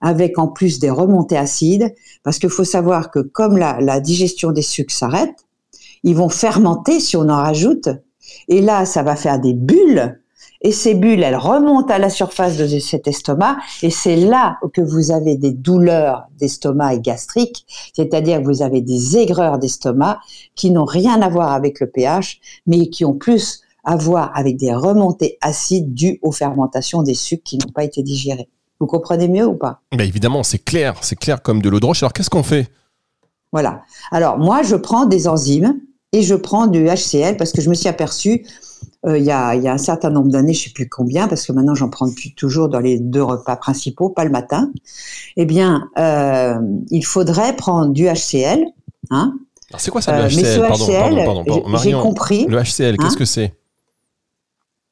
avec 0.00 0.38
en 0.38 0.48
plus 0.48 0.78
des 0.78 0.90
remontées 0.90 1.38
acides, 1.38 1.94
parce 2.22 2.38
qu'il 2.38 2.50
faut 2.50 2.64
savoir 2.64 3.10
que 3.10 3.20
comme 3.20 3.56
la, 3.56 3.80
la 3.80 4.00
digestion 4.00 4.52
des 4.52 4.62
sucres 4.62 4.94
s'arrête, 4.94 5.34
ils 6.02 6.14
vont 6.14 6.28
fermenter 6.28 7.00
si 7.00 7.16
on 7.16 7.28
en 7.28 7.36
rajoute, 7.36 7.88
et 8.48 8.60
là, 8.60 8.84
ça 8.84 9.02
va 9.02 9.16
faire 9.16 9.40
des 9.40 9.54
bulles, 9.54 10.20
et 10.62 10.72
ces 10.72 10.94
bulles, 10.94 11.22
elles 11.22 11.36
remontent 11.36 11.92
à 11.92 11.98
la 11.98 12.08
surface 12.08 12.56
de 12.56 12.66
cet 12.78 13.06
estomac, 13.06 13.58
et 13.82 13.90
c'est 13.90 14.16
là 14.16 14.58
que 14.72 14.80
vous 14.80 15.10
avez 15.10 15.36
des 15.36 15.52
douleurs 15.52 16.26
d'estomac 16.38 16.94
et 16.94 17.00
gastriques, 17.00 17.66
c'est-à-dire 17.94 18.40
que 18.40 18.46
vous 18.46 18.62
avez 18.62 18.80
des 18.80 19.18
aigreurs 19.18 19.58
d'estomac 19.58 20.18
qui 20.54 20.70
n'ont 20.70 20.86
rien 20.86 21.20
à 21.20 21.28
voir 21.28 21.52
avec 21.52 21.80
le 21.80 21.88
pH, 21.88 22.40
mais 22.66 22.88
qui 22.88 23.04
ont 23.04 23.14
plus 23.14 23.62
à 23.84 23.96
voir 23.96 24.32
avec 24.34 24.56
des 24.56 24.74
remontées 24.74 25.38
acides 25.40 25.94
dues 25.94 26.18
aux 26.22 26.32
fermentations 26.32 27.02
des 27.02 27.14
sucres 27.14 27.44
qui 27.44 27.58
n'ont 27.58 27.72
pas 27.72 27.84
été 27.84 28.02
digérés. 28.02 28.48
Vous 28.80 28.86
comprenez 28.86 29.28
mieux 29.28 29.46
ou 29.46 29.54
pas? 29.54 29.80
Bah, 29.92 30.04
évidemment, 30.04 30.42
c'est 30.42 30.58
clair, 30.58 30.96
c'est 31.02 31.16
clair 31.16 31.40
comme 31.40 31.62
de 31.62 31.68
l'eau 31.68 31.80
de 31.80 31.86
roche. 31.86 32.02
Alors 32.02 32.12
qu'est-ce 32.12 32.28
qu'on 32.28 32.42
fait? 32.42 32.68
Voilà. 33.52 33.82
Alors 34.10 34.38
moi, 34.38 34.62
je 34.62 34.74
prends 34.74 35.06
des 35.06 35.28
enzymes 35.28 35.80
et 36.16 36.22
je 36.22 36.34
prends 36.34 36.66
du 36.66 36.86
HCl 36.86 37.36
parce 37.36 37.52
que 37.52 37.60
je 37.60 37.68
me 37.68 37.74
suis 37.74 37.88
aperçu 37.88 38.46
euh, 39.06 39.18
il 39.18 39.24
y, 39.24 39.30
a, 39.30 39.54
il 39.54 39.62
y 39.62 39.68
a 39.68 39.72
un 39.72 39.78
certain 39.78 40.10
nombre 40.10 40.30
d'années, 40.30 40.54
je 40.54 40.64
sais 40.64 40.70
plus 40.70 40.88
combien, 40.88 41.28
parce 41.28 41.46
que 41.46 41.52
maintenant 41.52 41.74
j'en 41.74 41.90
prends 41.90 42.08
depuis 42.08 42.34
toujours 42.34 42.68
dans 42.68 42.80
les 42.80 42.98
deux 42.98 43.22
repas 43.22 43.56
principaux, 43.56 44.08
pas 44.08 44.24
le 44.24 44.30
matin. 44.30 44.72
Eh 45.36 45.44
bien, 45.44 45.88
euh, 45.98 46.58
il 46.90 47.04
faudrait 47.04 47.54
prendre 47.54 47.92
du 47.92 48.06
HCl. 48.06 48.64
Hein 49.10 49.34
Alors, 49.70 49.80
C'est 49.80 49.90
quoi 49.90 50.00
ça 50.00 50.12
le 50.16 50.24
Euh, 50.24 50.28
mais 50.34 50.42
HCl 50.42 50.46
ce 50.46 50.60
Pardon, 50.60 50.84
HCl, 50.86 51.24
pardon, 51.24 51.44
pardon, 51.44 51.44
pardon. 51.62 51.76
j'ai 51.78 51.92
compris. 51.92 52.46
Le 52.46 52.58
HCl, 52.58 52.96
qu'est-ce 52.96 53.14
Hein 53.14 53.18
que 53.18 53.24
c'est? 53.24 53.54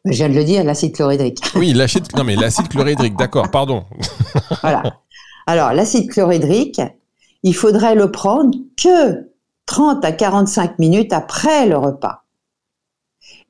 Je 0.05 0.13
viens 0.13 0.29
de 0.29 0.35
le 0.35 0.45
dire, 0.45 0.63
l'acide 0.65 0.93
chlorhydrique. 0.93 1.41
Oui, 1.57 1.73
l'acide, 1.73 2.05
non 2.17 2.25
mais 2.25 2.37
l'acide 2.37 2.69
chlorhydrique, 2.69 3.17
d'accord, 3.17 3.51
pardon. 3.51 3.85
Voilà. 4.61 4.83
Alors, 5.47 5.73
l'acide 5.73 6.11
chlorhydrique, 6.11 6.81
il 7.43 7.55
faudrait 7.55 7.95
le 7.95 8.11
prendre 8.11 8.55
que 8.77 9.34
30 9.75 10.05
à 10.05 10.13
45 10.13 10.79
minutes 10.79 11.13
après 11.13 11.67
le 11.67 11.77
repas. 11.77 12.23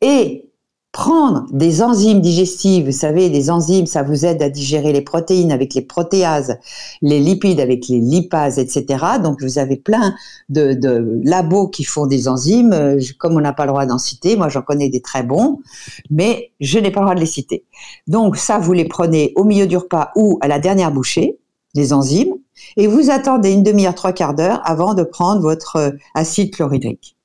Et 0.00 0.48
prendre 0.90 1.44
des 1.52 1.82
enzymes 1.82 2.22
digestives, 2.22 2.86
vous 2.86 2.92
savez, 2.92 3.28
les 3.28 3.50
enzymes, 3.50 3.84
ça 3.84 4.02
vous 4.02 4.24
aide 4.24 4.40
à 4.42 4.48
digérer 4.48 4.94
les 4.94 5.02
protéines 5.02 5.52
avec 5.52 5.74
les 5.74 5.82
protéases, 5.82 6.56
les 7.02 7.20
lipides 7.20 7.60
avec 7.60 7.88
les 7.88 7.98
lipases, 7.98 8.58
etc. 8.58 9.04
Donc 9.22 9.42
vous 9.42 9.58
avez 9.58 9.76
plein 9.76 10.14
de, 10.48 10.72
de 10.72 11.20
labos 11.24 11.68
qui 11.68 11.84
font 11.84 12.06
des 12.06 12.26
enzymes. 12.26 12.72
Euh, 12.72 12.98
comme 13.18 13.36
on 13.36 13.40
n'a 13.40 13.52
pas 13.52 13.66
le 13.66 13.72
droit 13.72 13.84
d'en 13.84 13.98
citer, 13.98 14.36
moi 14.36 14.48
j'en 14.48 14.62
connais 14.62 14.88
des 14.88 15.02
très 15.02 15.24
bons, 15.24 15.60
mais 16.08 16.52
je 16.58 16.78
n'ai 16.78 16.90
pas 16.90 17.00
le 17.00 17.04
droit 17.04 17.14
de 17.16 17.20
les 17.20 17.26
citer. 17.26 17.66
Donc 18.06 18.38
ça, 18.38 18.58
vous 18.58 18.72
les 18.72 18.86
prenez 18.86 19.34
au 19.36 19.44
milieu 19.44 19.66
du 19.66 19.76
repas 19.76 20.10
ou 20.16 20.38
à 20.40 20.48
la 20.48 20.58
dernière 20.58 20.90
bouchée, 20.90 21.38
les 21.74 21.92
enzymes, 21.92 22.34
et 22.76 22.86
vous 22.86 23.10
attendez 23.10 23.52
une 23.52 23.62
demi-heure, 23.62 23.94
trois 23.94 24.12
quarts 24.12 24.34
d'heure 24.34 24.60
avant 24.64 24.94
de 24.94 25.02
prendre 25.02 25.40
votre 25.40 25.76
euh, 25.76 25.90
acide 26.14 26.54
chlorhydrique. 26.54 27.16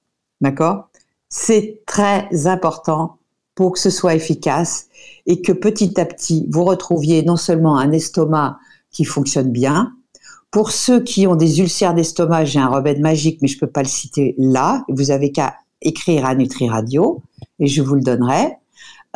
D'accord? 0.41 0.89
C'est 1.29 1.81
très 1.85 2.47
important 2.47 3.17
pour 3.55 3.73
que 3.73 3.79
ce 3.79 3.89
soit 3.89 4.15
efficace 4.15 4.87
et 5.25 5.41
que 5.41 5.51
petit 5.51 5.99
à 5.99 6.05
petit, 6.05 6.47
vous 6.49 6.63
retrouviez 6.63 7.23
non 7.23 7.35
seulement 7.35 7.77
un 7.77 7.91
estomac 7.91 8.57
qui 8.89 9.05
fonctionne 9.05 9.51
bien, 9.51 9.93
pour 10.51 10.71
ceux 10.71 11.03
qui 11.03 11.27
ont 11.27 11.35
des 11.35 11.59
ulcères 11.59 11.93
d'estomac, 11.93 12.45
j'ai 12.45 12.59
un 12.59 12.69
remède 12.69 12.99
magique, 12.99 13.39
mais 13.41 13.47
je 13.47 13.55
ne 13.55 13.59
peux 13.59 13.67
pas 13.67 13.83
le 13.83 13.87
citer 13.87 14.33
là. 14.37 14.83
Vous 14.89 15.11
avez 15.11 15.31
qu'à 15.31 15.55
écrire 15.81 16.25
à 16.25 16.33
Nutri 16.33 16.67
Radio 16.67 17.21
et 17.59 17.67
je 17.67 17.81
vous 17.83 17.95
le 17.95 18.01
donnerai. 18.01 18.57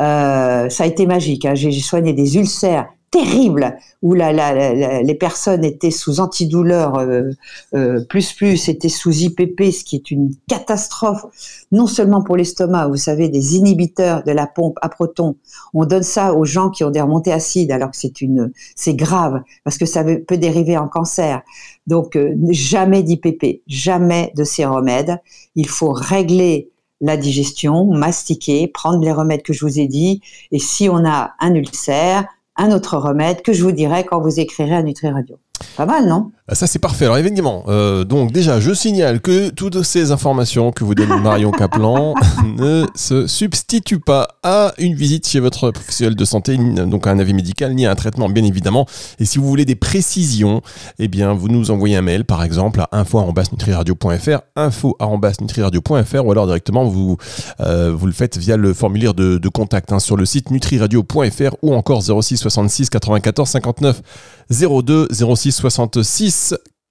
Euh, 0.00 0.68
ça 0.68 0.84
a 0.84 0.86
été 0.86 1.06
magique. 1.06 1.44
Hein. 1.44 1.54
J'ai 1.54 1.72
soigné 1.72 2.12
des 2.12 2.36
ulcères 2.36 2.88
terrible 3.14 3.76
où 4.02 4.12
la, 4.12 4.32
la, 4.32 5.00
les 5.00 5.14
personnes 5.14 5.64
étaient 5.64 5.92
sous 5.92 6.18
antidouleur 6.18 6.98
euh, 6.98 7.30
euh, 7.74 8.04
plus 8.04 8.32
plus, 8.32 8.68
étaient 8.68 8.88
sous 8.88 9.12
IPP, 9.12 9.70
ce 9.70 9.84
qui 9.84 9.94
est 9.94 10.10
une 10.10 10.34
catastrophe, 10.48 11.24
non 11.70 11.86
seulement 11.86 12.22
pour 12.24 12.36
l'estomac, 12.36 12.88
vous 12.88 12.96
savez, 12.96 13.28
des 13.28 13.54
inhibiteurs 13.54 14.24
de 14.24 14.32
la 14.32 14.48
pompe 14.48 14.78
à 14.82 14.88
protons. 14.88 15.36
On 15.74 15.86
donne 15.86 16.02
ça 16.02 16.34
aux 16.34 16.44
gens 16.44 16.70
qui 16.70 16.82
ont 16.82 16.90
des 16.90 17.00
remontées 17.00 17.32
acides, 17.32 17.70
alors 17.70 17.92
que 17.92 17.96
c'est 17.96 18.20
une, 18.20 18.50
c'est 18.74 18.94
grave 18.96 19.42
parce 19.62 19.78
que 19.78 19.86
ça 19.86 20.02
peut 20.02 20.36
dériver 20.36 20.76
en 20.76 20.88
cancer. 20.88 21.42
Donc 21.86 22.16
euh, 22.16 22.34
jamais 22.50 23.04
d'IPP, 23.04 23.62
jamais 23.68 24.32
de 24.36 24.42
ces 24.42 24.64
remèdes. 24.64 25.20
Il 25.54 25.68
faut 25.68 25.92
régler 25.92 26.72
la 27.00 27.16
digestion, 27.16 27.84
mastiquer, 27.84 28.66
prendre 28.66 29.04
les 29.04 29.12
remèdes 29.12 29.42
que 29.42 29.52
je 29.52 29.64
vous 29.64 29.78
ai 29.78 29.86
dit. 29.86 30.20
Et 30.50 30.58
si 30.58 30.88
on 30.88 31.04
a 31.06 31.34
un 31.38 31.54
ulcère, 31.54 32.26
un 32.56 32.70
autre 32.70 32.96
remède 32.96 33.42
que 33.42 33.52
je 33.52 33.62
vous 33.62 33.72
dirai 33.72 34.04
quand 34.04 34.20
vous 34.20 34.40
écrirez 34.40 34.74
à 34.74 34.82
Nutri 34.82 35.08
Radio. 35.08 35.38
Pas 35.76 35.86
mal, 35.86 36.06
non? 36.06 36.30
Ça, 36.52 36.66
c'est 36.66 36.78
parfait. 36.78 37.06
Alors, 37.06 37.16
évidemment, 37.16 37.64
euh, 37.68 38.04
donc 38.04 38.30
déjà, 38.30 38.60
je 38.60 38.74
signale 38.74 39.22
que 39.22 39.48
toutes 39.48 39.82
ces 39.82 40.12
informations 40.12 40.72
que 40.72 40.84
vous 40.84 40.94
donne 40.94 41.22
Marion 41.22 41.50
Kaplan 41.50 42.12
ne 42.58 42.84
se 42.94 43.26
substituent 43.26 43.98
pas 43.98 44.28
à 44.42 44.74
une 44.76 44.94
visite 44.94 45.26
chez 45.26 45.40
votre 45.40 45.70
professionnel 45.70 46.14
de 46.14 46.24
santé, 46.26 46.58
donc 46.58 47.06
à 47.06 47.12
un 47.12 47.18
avis 47.18 47.32
médical, 47.32 47.74
ni 47.74 47.86
à 47.86 47.92
un 47.92 47.94
traitement, 47.94 48.28
bien 48.28 48.44
évidemment. 48.44 48.86
Et 49.18 49.24
si 49.24 49.38
vous 49.38 49.48
voulez 49.48 49.64
des 49.64 49.74
précisions, 49.74 50.60
eh 50.98 51.08
bien, 51.08 51.32
vous 51.32 51.48
nous 51.48 51.70
envoyez 51.70 51.96
un 51.96 52.02
mail, 52.02 52.26
par 52.26 52.44
exemple, 52.44 52.78
à 52.78 52.90
info.nutriradio.fr, 52.92 54.40
info.nutriradio.fr, 54.54 56.26
ou 56.26 56.30
alors 56.30 56.44
directement, 56.44 56.84
vous, 56.84 57.16
euh, 57.60 57.90
vous 57.96 58.06
le 58.06 58.12
faites 58.12 58.36
via 58.36 58.58
le 58.58 58.74
formulaire 58.74 59.14
de, 59.14 59.48
contact 59.48 59.92
hein, 59.92 59.98
sur 59.98 60.18
le 60.18 60.26
site 60.26 60.50
nutriradio.fr 60.50 61.56
ou 61.62 61.74
encore 61.74 62.02
06 62.02 62.36
66 62.36 62.90
94 62.90 63.48
59 63.48 64.02
02 64.50 65.08
06 65.10 65.52
66 65.52 66.33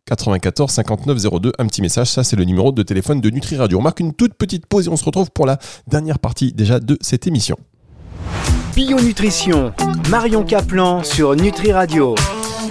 94 0.05 0.71
59 0.71 1.17
02. 1.41 1.51
Un 1.59 1.67
petit 1.67 1.81
message, 1.81 2.11
ça 2.11 2.23
c'est 2.23 2.35
le 2.35 2.43
numéro 2.43 2.71
de 2.71 2.83
téléphone 2.83 3.21
de 3.21 3.29
Nutri 3.29 3.57
Radio. 3.57 3.79
On 3.79 3.81
marque 3.81 3.99
une 3.99 4.13
toute 4.13 4.33
petite 4.33 4.65
pause 4.65 4.87
et 4.87 4.89
on 4.89 4.97
se 4.97 5.05
retrouve 5.05 5.31
pour 5.31 5.45
la 5.45 5.57
dernière 5.87 6.19
partie 6.19 6.51
déjà 6.53 6.79
de 6.79 6.97
cette 7.01 7.27
émission. 7.27 7.57
Bio 8.75 8.99
Nutrition, 8.99 9.71
Marion 10.09 10.43
Caplan 10.43 11.03
sur 11.03 11.35
Nutri 11.35 11.71
Radio. 11.71 12.15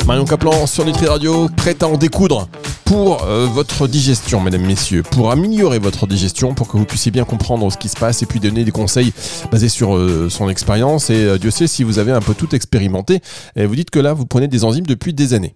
Marion 0.07 0.25
Caplan 0.25 0.67
sur 0.67 0.85
Nutri 0.85 1.07
Radio, 1.07 1.49
prête 1.57 1.83
à 1.83 1.89
en 1.89 1.97
découdre 1.97 2.49
pour 2.85 3.23
euh, 3.23 3.47
votre 3.47 3.87
digestion, 3.87 4.41
mesdames, 4.41 4.67
messieurs, 4.67 5.03
pour 5.03 5.31
améliorer 5.31 5.79
votre 5.79 6.07
digestion, 6.07 6.55
pour 6.55 6.69
que 6.69 6.77
vous 6.77 6.85
puissiez 6.85 7.11
bien 7.11 7.25
comprendre 7.25 7.71
ce 7.71 7.79
qui 7.79 7.89
se 7.89 7.97
passe 7.97 8.23
et 8.23 8.27
puis 8.27 8.41
donner 8.41 8.65
des 8.65 8.73
conseils 8.73 9.13
basés 9.51 9.69
sur 9.69 9.97
euh, 9.97 10.29
son 10.29 10.49
expérience. 10.49 11.09
Et 11.09 11.25
euh, 11.25 11.39
Dieu 11.39 11.51
sait 11.51 11.69
si 11.69 11.85
vous 11.85 11.99
avez 11.99 12.13
un 12.13 12.21
peu 12.21 12.35
tout 12.35 12.55
expérimenté. 12.55 13.21
Et 13.57 13.65
vous 13.65 13.77
dites 13.77 13.91
que 13.91 14.01
là, 14.01 14.13
vous 14.13 14.27
prenez 14.27 14.49
des 14.49 14.65
enzymes 14.65 14.87
depuis 14.87 15.15
des 15.15 15.35
années. 15.35 15.55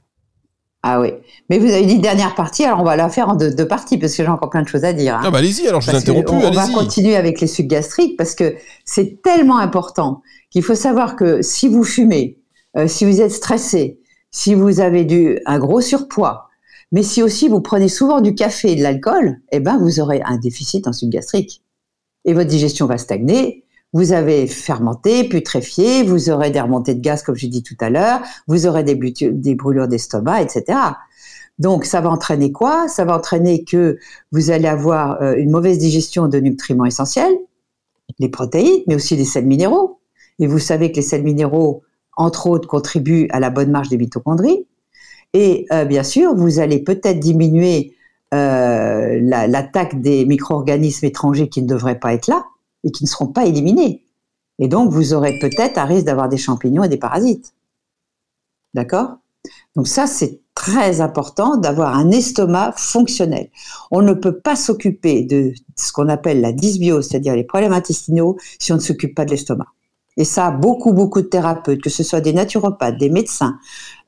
Ah 0.89 1.01
oui. 1.01 1.09
Mais 1.51 1.59
vous 1.59 1.67
avez 1.67 1.85
dit 1.85 1.99
dernière 1.99 2.37
partie, 2.37 2.65
alors 2.65 2.79
on 2.79 2.85
va 2.85 2.95
la 2.95 3.09
faire 3.09 3.29
en 3.29 3.35
deux, 3.35 3.67
parties 3.67 3.99
parce 3.99 4.15
que 4.15 4.23
j'ai 4.23 4.29
encore 4.29 4.51
plein 4.51 4.63
de 4.63 4.69
choses 4.69 4.85
à 4.85 4.93
dire. 4.93 5.17
Hein. 5.17 5.23
Ah 5.25 5.31
bah 5.33 5.39
allez-y, 5.39 5.67
alors 5.67 5.81
je 5.81 5.91
vous 5.91 5.97
interromps 5.97 6.31
On, 6.31 6.37
on 6.37 6.51
va 6.53 6.69
continuer 6.69 7.17
avec 7.17 7.41
les 7.41 7.49
sucs 7.49 7.67
gastriques 7.67 8.17
parce 8.17 8.37
que 8.37 8.55
c'est 8.85 9.21
tellement 9.21 9.59
important 9.59 10.23
qu'il 10.51 10.63
faut 10.63 10.77
savoir 10.77 11.17
que 11.17 11.43
si 11.43 11.67
vous 11.67 11.83
fumez, 11.83 12.39
si 12.87 13.05
vous 13.05 13.21
êtes 13.21 13.33
stressé, 13.33 13.99
si 14.31 14.55
vous 14.55 14.79
avez 14.79 15.05
du, 15.05 15.41
un 15.45 15.59
gros 15.59 15.81
surpoids, 15.81 16.47
mais 16.93 17.03
si 17.03 17.21
aussi 17.21 17.49
vous 17.49 17.61
prenez 17.61 17.89
souvent 17.89 18.21
du 18.21 18.37
café 18.37 18.73
et 18.73 18.77
de 18.77 18.83
l'alcool, 18.85 19.41
eh 19.51 19.59
ben 19.59 19.79
vous 19.79 19.99
aurez 19.99 20.23
un 20.25 20.37
déficit 20.37 20.87
en 20.87 20.93
sucre 20.93 21.11
gastrique. 21.11 21.63
Et 22.25 22.33
votre 22.33 22.49
digestion 22.49 22.87
va 22.87 22.97
stagner, 22.97 23.65
vous 23.97 24.13
avez 24.13 24.47
fermenté, 24.47 25.27
putréfié, 25.27 26.03
vous 26.03 26.29
aurez 26.29 26.51
des 26.51 26.61
remontées 26.61 26.95
de 26.95 27.01
gaz, 27.01 27.23
comme 27.23 27.35
j'ai 27.35 27.49
dit 27.49 27.63
tout 27.63 27.77
à 27.81 27.89
l'heure, 27.89 28.21
vous 28.47 28.67
aurez 28.67 28.85
des, 28.85 29.55
brûlures 29.55 29.89
d'estomac, 29.89 30.43
etc. 30.43 30.79
Donc, 31.59 31.87
ça 31.87 32.03
va 32.03 32.11
entraîner 32.11 32.53
quoi? 32.53 32.89
Ça 32.89 33.07
va 33.07 33.17
entraîner 33.17 33.65
que 33.65 33.97
vous 34.33 34.51
allez 34.51 34.69
avoir 34.69 35.23
euh, 35.23 35.37
une 35.37 35.51
mauvaise 35.51 35.79
digestion 35.79 36.29
de 36.29 36.39
nutriments 36.39 36.85
essentiels, 36.85 37.33
les 38.19 38.29
protéines, 38.29 38.83
mais 38.87 38.97
aussi 38.97 39.17
les 39.17 39.25
sels 39.25 39.47
minéraux. 39.47 39.99
Et 40.41 40.47
vous 40.47 40.59
savez 40.59 40.93
que 40.93 40.97
les 40.97 41.03
sels 41.03 41.23
minéraux, 41.23 41.83
entre 42.19 42.49
autres, 42.49 42.69
contribuent 42.69 43.29
à 43.31 43.41
la 43.41 43.49
bonne 43.49 43.71
marche 43.71 43.89
des 43.89 43.97
mitochondries. 43.97 44.67
Et 45.33 45.65
euh, 45.73 45.87
bien 45.87 46.03
sûr, 46.03 46.35
vous 46.35 46.59
allez 46.59 46.81
peut-être 46.81 47.19
diminuer 47.19 47.95
euh, 48.35 49.21
l'attaque 49.23 50.03
des 50.03 50.27
micro-organismes 50.27 51.07
étrangers 51.07 51.49
qui 51.49 51.63
ne 51.63 51.67
devraient 51.67 51.99
pas 51.99 52.13
être 52.13 52.27
là 52.27 52.45
et 52.87 52.91
qui 52.91 53.05
ne 53.05 53.09
seront 53.09 53.27
pas 53.27 53.45
éliminés. 53.45 54.07
Et 54.59 54.69
donc, 54.69 54.91
vous 54.91 55.13
aurez 55.13 55.39
peut-être 55.39 55.77
un 55.77 55.85
risque 55.85 56.07
d'avoir 56.07 56.31
des 56.31 56.39
champignons 56.39 56.85
et 56.85 56.89
des 56.89 56.97
parasites. 56.97 57.53
D'accord? 58.73 59.17
Donc 59.75 59.89
ça, 59.89 60.07
c'est 60.07 60.41
très 60.55 61.03
important 61.03 61.59
d'avoir 61.59 61.95
un 61.95 62.11
estomac 62.11 62.73
fonctionnel. 62.77 63.51
On 63.91 64.01
ne 64.01 64.15
peut 64.15 64.39
pas 64.39 64.57
s'occuper 64.57 65.23
de 65.23 65.53
ce 65.77 65.93
qu'on 65.93 66.09
appelle 66.09 66.41
la 66.41 66.53
dysbiose, 66.53 67.09
c'est-à-dire 67.09 67.37
les 67.37 67.45
problèmes 67.45 67.75
intestinaux, 67.75 68.39
si 68.59 68.73
on 68.73 68.77
ne 68.77 68.81
s'occupe 68.81 69.15
pas 69.15 69.27
de 69.27 69.31
l'estomac. 69.31 69.67
Et 70.17 70.25
ça, 70.25 70.51
beaucoup, 70.51 70.95
beaucoup 70.95 71.21
de 71.21 71.27
thérapeutes, 71.27 71.83
que 71.83 71.91
ce 71.91 72.03
soit 72.03 72.23
des 72.23 72.33
naturopathes, 72.33 72.97
des 72.97 73.11
médecins, 73.11 73.59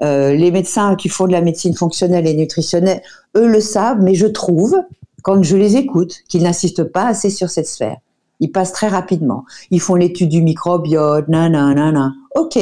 euh, 0.02 0.35
les 0.35 0.50
médecins 0.50 0.97
qui 0.97 1.11
font 1.11 1.26
de 1.26 1.32
la 1.32 1.42
médecine 1.42 1.75
fonctionnelle 1.75 2.26
et 2.26 2.35
nutritionnelle, 2.35 3.02
eux 3.37 3.47
le 3.47 3.61
savent, 3.61 4.00
mais 4.00 4.14
je 4.14 4.26
trouve, 4.26 4.75
quand 5.23 5.42
je 5.42 5.56
les 5.56 5.76
écoute, 5.76 6.23
qu'ils 6.30 6.44
n'insistent 6.44 6.85
pas 6.85 7.06
assez 7.06 7.28
sur 7.28 7.50
cette 7.50 7.66
sphère. 7.66 7.99
Ils 8.40 8.52
passent 8.52 8.73
très 8.73 8.88
rapidement. 8.88 9.45
Ils 9.71 9.80
font 9.80 9.95
l'étude 9.95 10.28
du 10.28 10.42
microbiote, 10.42 11.28
nanana. 11.28 12.12
Ok, 12.35 12.59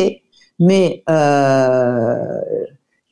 mais 0.58 1.02
euh, 1.10 2.14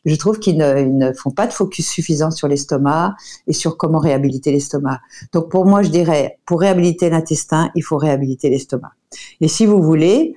je 0.05 0.15
trouve 0.17 0.39
qu'ils 0.39 0.59
ne, 0.59 1.13
font 1.13 1.31
pas 1.31 1.47
de 1.47 1.53
focus 1.53 1.89
suffisant 1.89 2.31
sur 2.31 2.49
l'estomac 2.49 3.15
et 3.47 3.53
sur 3.53 3.77
comment 3.77 3.99
réhabiliter 3.99 4.53
l'estomac. 4.53 5.01
Donc 5.33 5.51
pour 5.51 5.67
moi, 5.67 5.83
je 5.83 5.91
dirais, 5.91 6.39
pour 6.47 6.61
réhabiliter 6.61 7.11
l'intestin, 7.11 7.71
il 7.75 7.83
faut 7.83 7.97
réhabiliter 7.97 8.51
l'estomac. 8.51 8.93
Et 9.41 9.49
si 9.49 9.67
vous 9.67 9.83
voulez, 9.83 10.35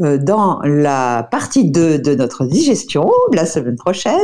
euh, 0.00 0.16
dans 0.16 0.60
la 0.62 1.28
partie 1.30 1.70
2 1.70 1.98
de 1.98 2.14
notre 2.14 2.46
digestion, 2.46 3.10
la 3.32 3.44
semaine 3.44 3.76
prochaine, 3.76 4.14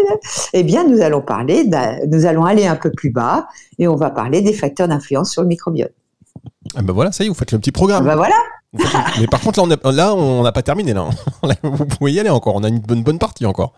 eh 0.54 0.62
bien, 0.62 0.86
nous 0.86 1.02
allons 1.02 1.20
parler, 1.20 1.68
nous 2.10 2.24
allons 2.24 2.44
aller 2.44 2.66
un 2.66 2.76
peu 2.76 2.90
plus 2.90 3.10
bas 3.10 3.46
et 3.78 3.86
on 3.86 3.96
va 3.96 4.10
parler 4.10 4.40
des 4.40 4.54
facteurs 4.54 4.88
d'influence 4.88 5.30
sur 5.30 5.42
le 5.42 5.48
microbiote. 5.48 5.92
Ah 6.74 6.82
ben 6.82 6.92
voilà, 6.92 7.12
ça 7.12 7.24
y 7.24 7.26
est, 7.26 7.30
vous 7.30 7.34
faites 7.34 7.52
le 7.52 7.58
petit 7.58 7.72
programme. 7.72 8.04
Ben 8.04 8.16
voilà. 8.16 8.36
Mais 9.20 9.26
par 9.26 9.40
contre, 9.40 9.66
là, 9.90 10.14
on 10.14 10.42
n'a 10.42 10.52
pas 10.52 10.62
terminé. 10.62 10.92
Là. 10.94 11.08
vous 11.62 11.86
pouvez 11.86 12.12
y 12.12 12.20
aller 12.20 12.30
encore. 12.30 12.54
On 12.56 12.64
a 12.64 12.68
une 12.68 12.80
bonne, 12.80 13.02
bonne 13.02 13.18
partie 13.18 13.46
encore. 13.46 13.72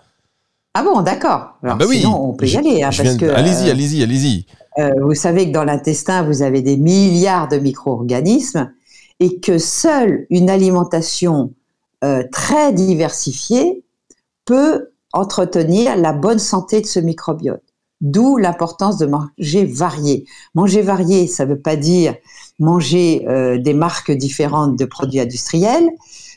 Ah 0.74 0.82
bon, 0.82 1.02
d'accord. 1.02 1.54
Ah 1.64 1.74
bah 1.74 1.86
oui, 1.88 2.00
sinon, 2.00 2.30
on 2.30 2.34
peut 2.34 2.46
y 2.46 2.56
aller. 2.56 2.82
Hein, 2.82 2.90
allez-y, 2.90 3.24
euh, 3.68 3.70
allez-y, 3.70 4.02
allez-y. 4.02 4.46
Euh, 4.78 4.90
vous 5.02 5.14
savez 5.14 5.46
que 5.46 5.52
dans 5.52 5.64
l'intestin, 5.64 6.22
vous 6.22 6.42
avez 6.42 6.62
des 6.62 6.76
milliards 6.76 7.48
de 7.48 7.58
micro-organismes 7.58 8.72
et 9.18 9.40
que 9.40 9.58
seule 9.58 10.26
une 10.30 10.50
alimentation 10.50 11.52
euh, 12.04 12.22
très 12.30 12.72
diversifiée 12.72 13.82
peut 14.44 14.90
entretenir 15.12 15.96
la 15.96 16.12
bonne 16.12 16.38
santé 16.38 16.80
de 16.80 16.86
ce 16.86 17.00
microbiote. 17.00 17.62
D'où 18.00 18.36
l'importance 18.36 18.96
de 18.98 19.06
manger 19.06 19.64
varié. 19.64 20.24
Manger 20.54 20.82
varié, 20.82 21.26
ça 21.26 21.44
ne 21.44 21.54
veut 21.54 21.60
pas 21.60 21.76
dire 21.76 22.14
manger 22.60 23.26
des 23.58 23.74
marques 23.74 24.12
différentes 24.12 24.76
de 24.76 24.84
produits 24.84 25.20
industriels, 25.20 25.88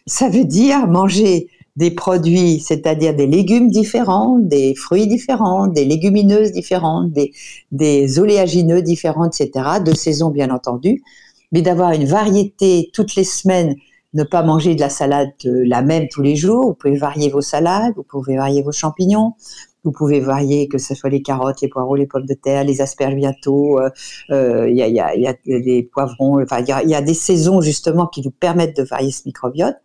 ça 0.07 0.29
veut 0.29 0.45
dire 0.45 0.87
manger 0.87 1.49
des 1.75 1.91
produits, 1.91 2.59
c'est-à-dire 2.59 3.15
des 3.15 3.27
légumes 3.27 3.69
différents, 3.69 4.37
des 4.39 4.75
fruits 4.75 5.07
différents, 5.07 5.67
des 5.67 5.85
légumineuses 5.85 6.51
différentes, 6.51 7.11
des, 7.11 7.31
des 7.71 8.19
oléagineux 8.19 8.81
différents, 8.81 9.25
etc., 9.25 9.79
de 9.83 9.93
saison 9.93 10.29
bien 10.29 10.49
entendu, 10.49 11.01
mais 11.51 11.61
d'avoir 11.61 11.91
une 11.91 12.05
variété 12.05 12.89
toutes 12.93 13.15
les 13.15 13.23
semaines, 13.23 13.75
ne 14.13 14.23
pas 14.23 14.43
manger 14.43 14.75
de 14.75 14.81
la 14.81 14.89
salade 14.89 15.31
la 15.45 15.81
même 15.81 16.09
tous 16.09 16.21
les 16.21 16.35
jours, 16.35 16.67
vous 16.67 16.73
pouvez 16.73 16.97
varier 16.97 17.29
vos 17.29 17.39
salades, 17.39 17.93
vous 17.95 18.03
pouvez 18.03 18.35
varier 18.35 18.61
vos 18.61 18.73
champignons, 18.73 19.35
vous 19.83 19.91
pouvez 19.91 20.19
varier, 20.19 20.67
que 20.67 20.77
ce 20.77 20.93
soit 20.93 21.09
les 21.09 21.21
carottes, 21.21 21.61
les 21.61 21.67
poireaux, 21.67 21.95
les 21.95 22.05
pommes 22.05 22.25
de 22.25 22.33
terre, 22.33 22.63
les 22.63 22.81
asperges 22.81 23.15
bientôt. 23.15 23.79
Euh, 23.79 23.89
euh, 24.29 24.69
il 24.69 24.75
y, 24.75 24.99
a, 24.99 25.15
y, 25.15 25.35
des 25.45 25.83
poivrons. 25.83 26.41
Enfin, 26.41 26.59
il 26.59 26.89
y 26.89 26.95
a, 26.95 27.01
des 27.01 27.13
saisons 27.13 27.61
justement 27.61 28.07
qui 28.07 28.21
nous 28.21 28.31
permettent 28.31 28.77
de 28.77 28.83
varier 28.83 29.11
ce 29.11 29.23
microbiote. 29.25 29.77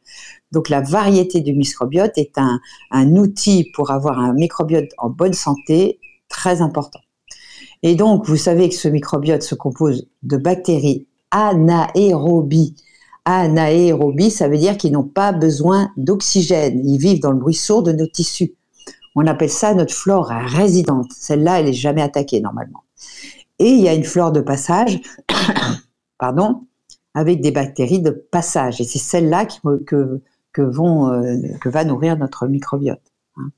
Donc 0.53 0.69
la 0.69 0.81
variété 0.81 1.41
du 1.41 1.55
microbiote 1.55 2.17
est 2.17 2.39
un, 2.39 2.61
un 2.91 3.17
outil 3.17 3.71
pour 3.75 3.91
avoir 3.91 4.19
un 4.19 4.35
microbiote 4.35 4.91
en 4.99 5.11
bonne 5.11 5.35
santé 5.35 5.99
très 6.29 6.61
important. 6.61 7.01
Et 7.83 7.95
donc, 7.95 8.27
vous 8.27 8.37
savez 8.37 8.69
que 8.69 8.75
ce 8.75 8.89
microbiote 8.89 9.43
se 9.43 9.55
compose 9.55 10.09
de 10.23 10.37
bactéries 10.37 11.07
anaérobies. 11.31 12.75
Anaérobie, 13.25 14.31
ça 14.31 14.49
veut 14.49 14.57
dire 14.57 14.77
qu'ils 14.77 14.93
n'ont 14.93 15.03
pas 15.03 15.33
besoin 15.33 15.91
d'oxygène. 15.97 16.81
Ils 16.85 16.99
vivent 16.99 17.21
dans 17.21 17.33
le 17.33 17.39
bruit 17.39 17.55
sourd 17.55 17.83
de 17.83 17.93
nos 17.93 18.07
tissus. 18.07 18.55
On 19.17 19.27
appelle 19.27 19.51
ça 19.51 19.75
notre 19.75 19.95
flore 19.95 20.27
résidente. 20.29 21.11
Celle-là, 21.11 21.61
elle 21.61 21.69
est 21.69 21.73
jamais 21.73 22.03
attaquée 22.03 22.41
normalement. 22.41 22.85
Et 23.59 23.71
il 23.71 23.81
y 23.81 23.89
a 23.89 23.95
une 23.95 24.05
flore 24.05 24.31
de 24.31 24.43
passage, 24.43 25.01
pardon, 26.19 26.67
avec 27.15 27.41
des 27.41 27.51
bactéries 27.51 28.03
de 28.03 28.11
passage. 28.11 28.81
Et 28.81 28.85
c'est 28.85 28.99
celle-là 28.99 29.47
que, 29.87 30.23
que, 30.53 30.63
vont, 30.63 31.11
euh, 31.11 31.39
que 31.63 31.71
va 31.71 31.85
nourrir 31.85 32.19
notre 32.19 32.47
microbiote. 32.47 33.01
Hein. 33.39 33.49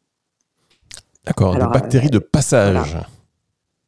D'accord, 1.27 1.55
des 1.55 1.67
bactéries 1.67 2.11
de 2.11 2.21
passage. 2.21 2.97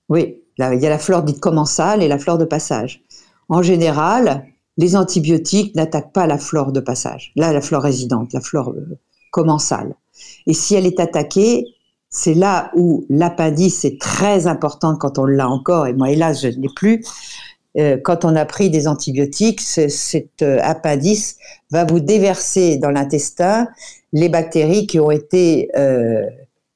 Oui, 0.08 0.42
il 0.58 0.82
y 0.82 0.86
a 0.86 0.90
la 0.90 0.98
flore 0.98 1.22
dite 1.22 1.38
commensale 1.38 2.02
et 2.02 2.08
la 2.08 2.18
flore 2.18 2.38
de 2.38 2.44
passage. 2.44 3.04
En 3.48 3.62
général, 3.62 4.44
les 4.76 4.96
antibiotiques 4.96 5.76
n'attaquent 5.76 6.12
pas 6.12 6.26
la 6.26 6.38
flore 6.38 6.72
de 6.72 6.80
passage. 6.80 7.32
Là, 7.36 7.52
la 7.52 7.60
flore 7.60 7.82
résidente, 7.82 8.32
la 8.32 8.40
flore 8.40 8.70
euh, 8.70 8.98
commensale. 9.30 9.94
Et 10.46 10.54
si 10.54 10.74
elle 10.74 10.86
est 10.86 11.00
attaquée, 11.00 11.64
c'est 12.08 12.34
là 12.34 12.70
où 12.74 13.04
l'appendice 13.08 13.84
est 13.84 14.00
très 14.00 14.46
importante 14.46 14.98
quand 14.98 15.18
on 15.18 15.24
l'a 15.24 15.48
encore, 15.48 15.86
et 15.86 15.92
moi 15.92 16.10
hélas 16.10 16.42
je 16.42 16.48
ne 16.48 16.62
l'ai 16.62 16.68
plus. 16.74 17.04
Euh, 17.78 17.98
quand 18.02 18.24
on 18.24 18.34
a 18.34 18.44
pris 18.44 18.68
des 18.68 18.88
antibiotiques, 18.88 19.60
cet 19.60 20.42
euh, 20.42 20.58
appendice 20.60 21.36
va 21.70 21.84
vous 21.84 22.00
déverser 22.00 22.78
dans 22.78 22.90
l'intestin 22.90 23.68
les 24.12 24.28
bactéries 24.28 24.88
qui 24.88 24.98
ont 24.98 25.12
été 25.12 25.70
euh, 25.76 26.24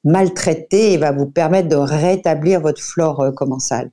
maltraitées 0.05 0.93
et 0.93 0.97
va 0.97 1.11
vous 1.11 1.25
permettre 1.25 1.67
de 1.67 1.75
rétablir 1.75 2.61
votre 2.61 2.81
flore 2.81 3.33
commensale. 3.35 3.91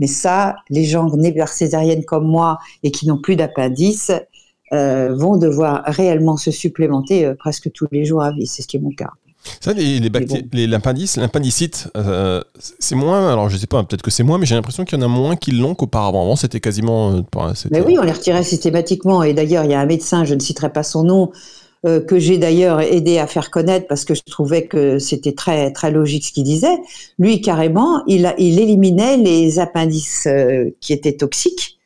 Mais 0.00 0.08
ça, 0.08 0.56
les 0.68 0.84
gens 0.84 1.14
nés 1.14 1.32
césarienne 1.46 2.04
comme 2.04 2.26
moi 2.26 2.58
et 2.82 2.90
qui 2.90 3.06
n'ont 3.06 3.20
plus 3.20 3.36
d'appendice, 3.36 4.10
euh, 4.72 5.14
vont 5.14 5.36
devoir 5.36 5.82
réellement 5.84 6.38
se 6.38 6.50
supplémenter 6.50 7.26
euh, 7.26 7.34
presque 7.34 7.70
tous 7.72 7.86
les 7.92 8.06
jours 8.06 8.22
à 8.22 8.32
vie. 8.32 8.46
C'est 8.46 8.62
ce 8.62 8.66
qui 8.66 8.78
est 8.78 8.80
mon 8.80 8.92
cas. 8.92 9.10
Ça, 9.60 9.74
les, 9.74 10.00
les, 10.00 10.66
l'appendice, 10.66 11.16
l'appendicite, 11.18 11.88
euh, 11.94 12.40
c'est 12.78 12.94
moins. 12.94 13.30
Alors, 13.30 13.50
je 13.50 13.58
sais 13.58 13.66
pas, 13.66 13.82
peut-être 13.82 14.00
que 14.00 14.10
c'est 14.10 14.22
moins, 14.22 14.38
mais 14.38 14.46
j'ai 14.46 14.54
l'impression 14.54 14.84
qu'il 14.86 14.98
y 14.98 15.02
en 15.02 15.04
a 15.04 15.08
moins 15.08 15.36
qui 15.36 15.50
l'ont 15.50 15.74
qu'auparavant. 15.74 16.22
Avant, 16.22 16.36
c'était 16.36 16.60
quasiment. 16.60 17.22
Mais 17.70 17.82
oui, 17.82 17.98
on 17.98 18.02
les 18.02 18.12
retirait 18.12 18.44
systématiquement. 18.44 19.22
Et 19.22 19.34
d'ailleurs, 19.34 19.64
il 19.64 19.72
y 19.72 19.74
a 19.74 19.80
un 19.80 19.86
médecin, 19.86 20.24
je 20.24 20.34
ne 20.34 20.40
citerai 20.40 20.72
pas 20.72 20.84
son 20.84 21.02
nom, 21.04 21.32
que 21.82 22.18
j'ai 22.20 22.38
d'ailleurs 22.38 22.80
aidé 22.80 23.18
à 23.18 23.26
faire 23.26 23.50
connaître 23.50 23.88
parce 23.88 24.04
que 24.04 24.14
je 24.14 24.22
trouvais 24.30 24.66
que 24.66 25.00
c'était 25.00 25.32
très 25.32 25.72
très 25.72 25.90
logique 25.90 26.24
ce 26.24 26.32
qu'il 26.32 26.44
disait. 26.44 26.78
Lui, 27.18 27.40
carrément, 27.40 28.04
il, 28.06 28.32
il 28.38 28.60
éliminait 28.60 29.16
les 29.16 29.58
appendices 29.58 30.28
qui 30.80 30.92
étaient 30.92 31.16
toxiques, 31.16 31.80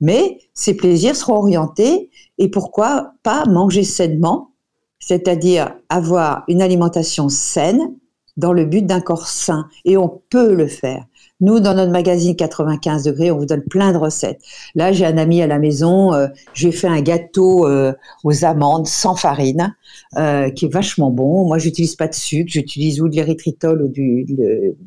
Mais 0.03 0.41
ces 0.53 0.77
plaisirs 0.77 1.17
seront 1.17 1.37
orientés 1.37 2.11
et 2.37 2.51
pourquoi 2.51 3.12
pas 3.23 3.47
manger 3.47 3.85
sainement, 3.85 4.51
c'est-à-dire 4.99 5.75
avoir 5.88 6.45
une 6.49 6.61
alimentation 6.61 7.29
saine 7.29 7.95
dans 8.37 8.53
le 8.53 8.65
but 8.65 8.85
d'un 8.85 9.01
corps 9.01 9.29
sain. 9.29 9.69
Et 9.85 9.97
on 9.97 10.23
peut 10.29 10.55
le 10.55 10.67
faire. 10.67 11.07
Nous, 11.42 11.59
dans 11.59 11.74
notre 11.74 11.90
magazine 11.90 12.37
95 12.37 13.02
degrés, 13.02 13.33
on 13.33 13.38
vous 13.38 13.46
donne 13.46 13.64
plein 13.64 13.92
de 13.92 13.98
recettes. 13.98 14.40
Là, 14.76 14.92
j'ai 14.92 15.05
un 15.05 15.18
ami 15.18 15.42
à 15.42 15.48
la 15.48 15.59
maison, 15.59 16.14
euh, 16.14 16.28
j'ai 16.55 16.70
fait 16.70 16.87
un 16.87 17.00
gâteau 17.00 17.66
euh, 17.66 17.92
aux 18.22 18.44
amandes 18.44 18.87
sans 18.87 19.16
farine, 19.16 19.74
euh, 20.16 20.50
qui 20.50 20.66
est 20.66 20.72
vachement 20.72 21.11
bon. 21.11 21.44
Moi, 21.48 21.59
j'utilise 21.59 21.96
pas 21.96 22.07
de 22.07 22.14
sucre, 22.14 22.48
j'utilise 22.52 23.00
ou 23.00 23.09
de 23.09 23.16
l'érythritol 23.16 23.83
ou 23.83 23.88
du, 23.88 24.24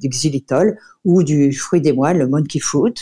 xylitol 0.01 0.79
ou 1.03 1.23
du 1.23 1.51
fruit 1.51 1.81
des 1.81 1.91
moines, 1.91 2.17
le 2.17 2.27
monkey 2.29 2.59
fruit. 2.59 2.93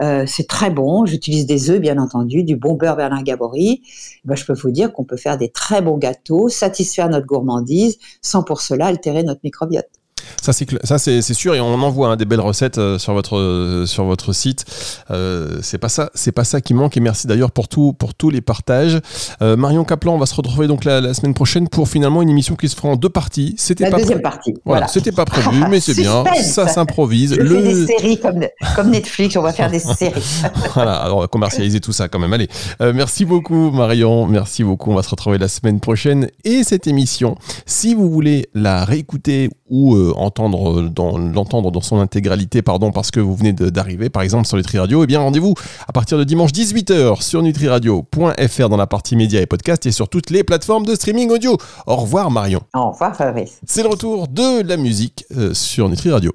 c'est 0.00 0.48
très 0.48 0.70
bon. 0.70 1.04
J'utilise 1.04 1.44
des 1.44 1.68
œufs, 1.68 1.80
bien 1.80 1.98
entendu, 1.98 2.44
du 2.44 2.56
bon 2.56 2.76
beurre 2.76 2.96
Bernard 2.96 3.24
Gabory. 3.24 3.82
Ben, 4.24 4.36
je 4.36 4.46
peux 4.46 4.54
vous 4.54 4.70
dire 4.70 4.94
qu'on 4.94 5.04
peut 5.04 5.18
faire 5.18 5.36
des 5.36 5.50
très 5.50 5.82
bons 5.82 5.98
gâteaux, 5.98 6.48
satisfaire 6.48 7.10
notre 7.10 7.26
gourmandise, 7.26 7.98
sans 8.22 8.42
pour 8.42 8.62
cela 8.62 8.86
altérer 8.86 9.22
notre 9.22 9.40
microbiote. 9.44 9.95
Ça 10.42 10.52
c'est 10.52 10.66
ça 10.84 10.98
c'est 10.98 11.22
sûr 11.34 11.54
et 11.54 11.60
on 11.60 11.74
envoie 11.74 12.08
hein, 12.08 12.16
des 12.16 12.24
belles 12.24 12.40
recettes 12.40 12.78
euh, 12.78 12.98
sur 12.98 13.12
votre 13.14 13.36
euh, 13.36 13.86
sur 13.86 14.04
votre 14.04 14.32
site. 14.32 14.64
Euh, 15.10 15.58
c'est 15.62 15.78
pas 15.78 15.88
ça 15.88 16.10
c'est 16.14 16.32
pas 16.32 16.44
ça 16.44 16.60
qui 16.60 16.74
manque 16.74 16.96
et 16.96 17.00
merci 17.00 17.26
d'ailleurs 17.26 17.50
pour 17.50 17.68
tout 17.68 17.92
pour 17.92 18.14
tous 18.14 18.30
les 18.30 18.40
partages. 18.40 19.00
Marion 19.40 19.84
Caplan, 19.84 20.14
on 20.14 20.18
va 20.18 20.26
se 20.26 20.34
retrouver 20.34 20.66
donc 20.66 20.84
la, 20.84 21.14
semaine 21.14 21.34
prochaine 21.34 21.68
pour 21.68 21.88
finalement 21.88 22.22
une 22.22 22.28
émission 22.28 22.56
qui 22.56 22.68
se 22.68 22.76
fera 22.76 22.88
en 22.88 22.96
deux 22.96 23.08
parties. 23.08 23.54
C'était 23.58 23.88
la 23.88 23.98
deuxième 23.98 24.22
partie. 24.22 24.54
Voilà, 24.64 24.88
c'était 24.88 25.12
pas 25.12 25.24
prévu 25.24 25.64
mais 25.68 25.80
c'est 25.80 25.94
bien. 25.96 26.24
Ça 26.42 26.68
s'improvise. 26.68 27.36
Le... 27.36 27.62
des 27.62 27.86
séries 27.86 28.18
comme, 28.18 28.44
comme 28.74 28.90
Netflix, 28.90 29.36
on 29.36 29.42
va 29.42 29.52
faire 29.52 29.70
des 29.70 29.78
séries. 29.78 30.42
voilà, 30.74 30.96
alors 30.96 31.18
on 31.18 31.20
va 31.20 31.26
commercialiser 31.26 31.80
tout 31.80 31.92
ça 31.92 32.08
quand 32.08 32.18
même. 32.18 32.32
Allez, 32.32 32.48
merci 32.80 33.24
beaucoup 33.24 33.70
Marion, 33.70 34.26
merci 34.26 34.64
beaucoup. 34.64 34.90
On 34.90 34.94
va 34.94 35.02
se 35.02 35.10
retrouver 35.10 35.38
la 35.38 35.48
semaine 35.48 35.80
prochaine 35.80 36.28
et 36.44 36.64
cette 36.64 36.86
émission, 36.86 37.36
si 37.66 37.94
vous 37.94 38.10
voulez 38.10 38.48
la 38.54 38.84
réécouter 38.84 39.50
ou 39.68 39.96
entendre 40.16 40.82
dans 40.82 41.18
l'entendre 41.18 41.70
dans 41.70 41.80
son 41.80 41.98
intégralité, 41.98 42.62
pardon, 42.62 42.92
parce 42.92 43.10
que 43.10 43.20
vous 43.20 43.34
venez 43.34 43.52
d'arriver, 43.52 44.08
par 44.08 44.22
exemple, 44.22 44.46
sur 44.46 44.56
Nutri 44.56 44.78
Radio, 44.78 45.00
et 45.00 45.04
eh 45.04 45.06
bien 45.06 45.20
rendez-vous 45.20 45.54
à 45.88 45.92
partir 45.92 46.18
de 46.18 46.24
dimanche 46.24 46.52
18h 46.52 47.22
sur 47.22 47.42
nutriradio.fr 47.42 48.68
dans 48.68 48.76
la 48.76 48.86
partie 48.86 49.16
médias 49.16 49.40
et 49.40 49.46
podcast 49.46 49.86
et 49.86 49.92
sur 49.92 50.08
toutes 50.08 50.30
les 50.30 50.44
plateformes 50.44 50.86
de 50.86 50.94
streaming 50.94 51.30
audio. 51.30 51.56
Au 51.86 51.96
revoir 51.96 52.30
Marion. 52.30 52.60
Au 52.74 52.90
revoir 52.90 53.16
Fabrice. 53.16 53.60
C'est 53.66 53.82
le 53.82 53.88
retour 53.88 54.28
de 54.28 54.66
la 54.66 54.76
musique 54.76 55.24
euh, 55.36 55.54
sur 55.54 55.88
Nutri 55.88 56.10
Radio. 56.10 56.32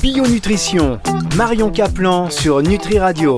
Bio 0.00 0.26
Nutrition, 0.26 0.98
Marion 1.36 1.70
Caplan 1.70 2.28
sur 2.28 2.60
Nutri 2.60 2.98
Radio. 2.98 3.30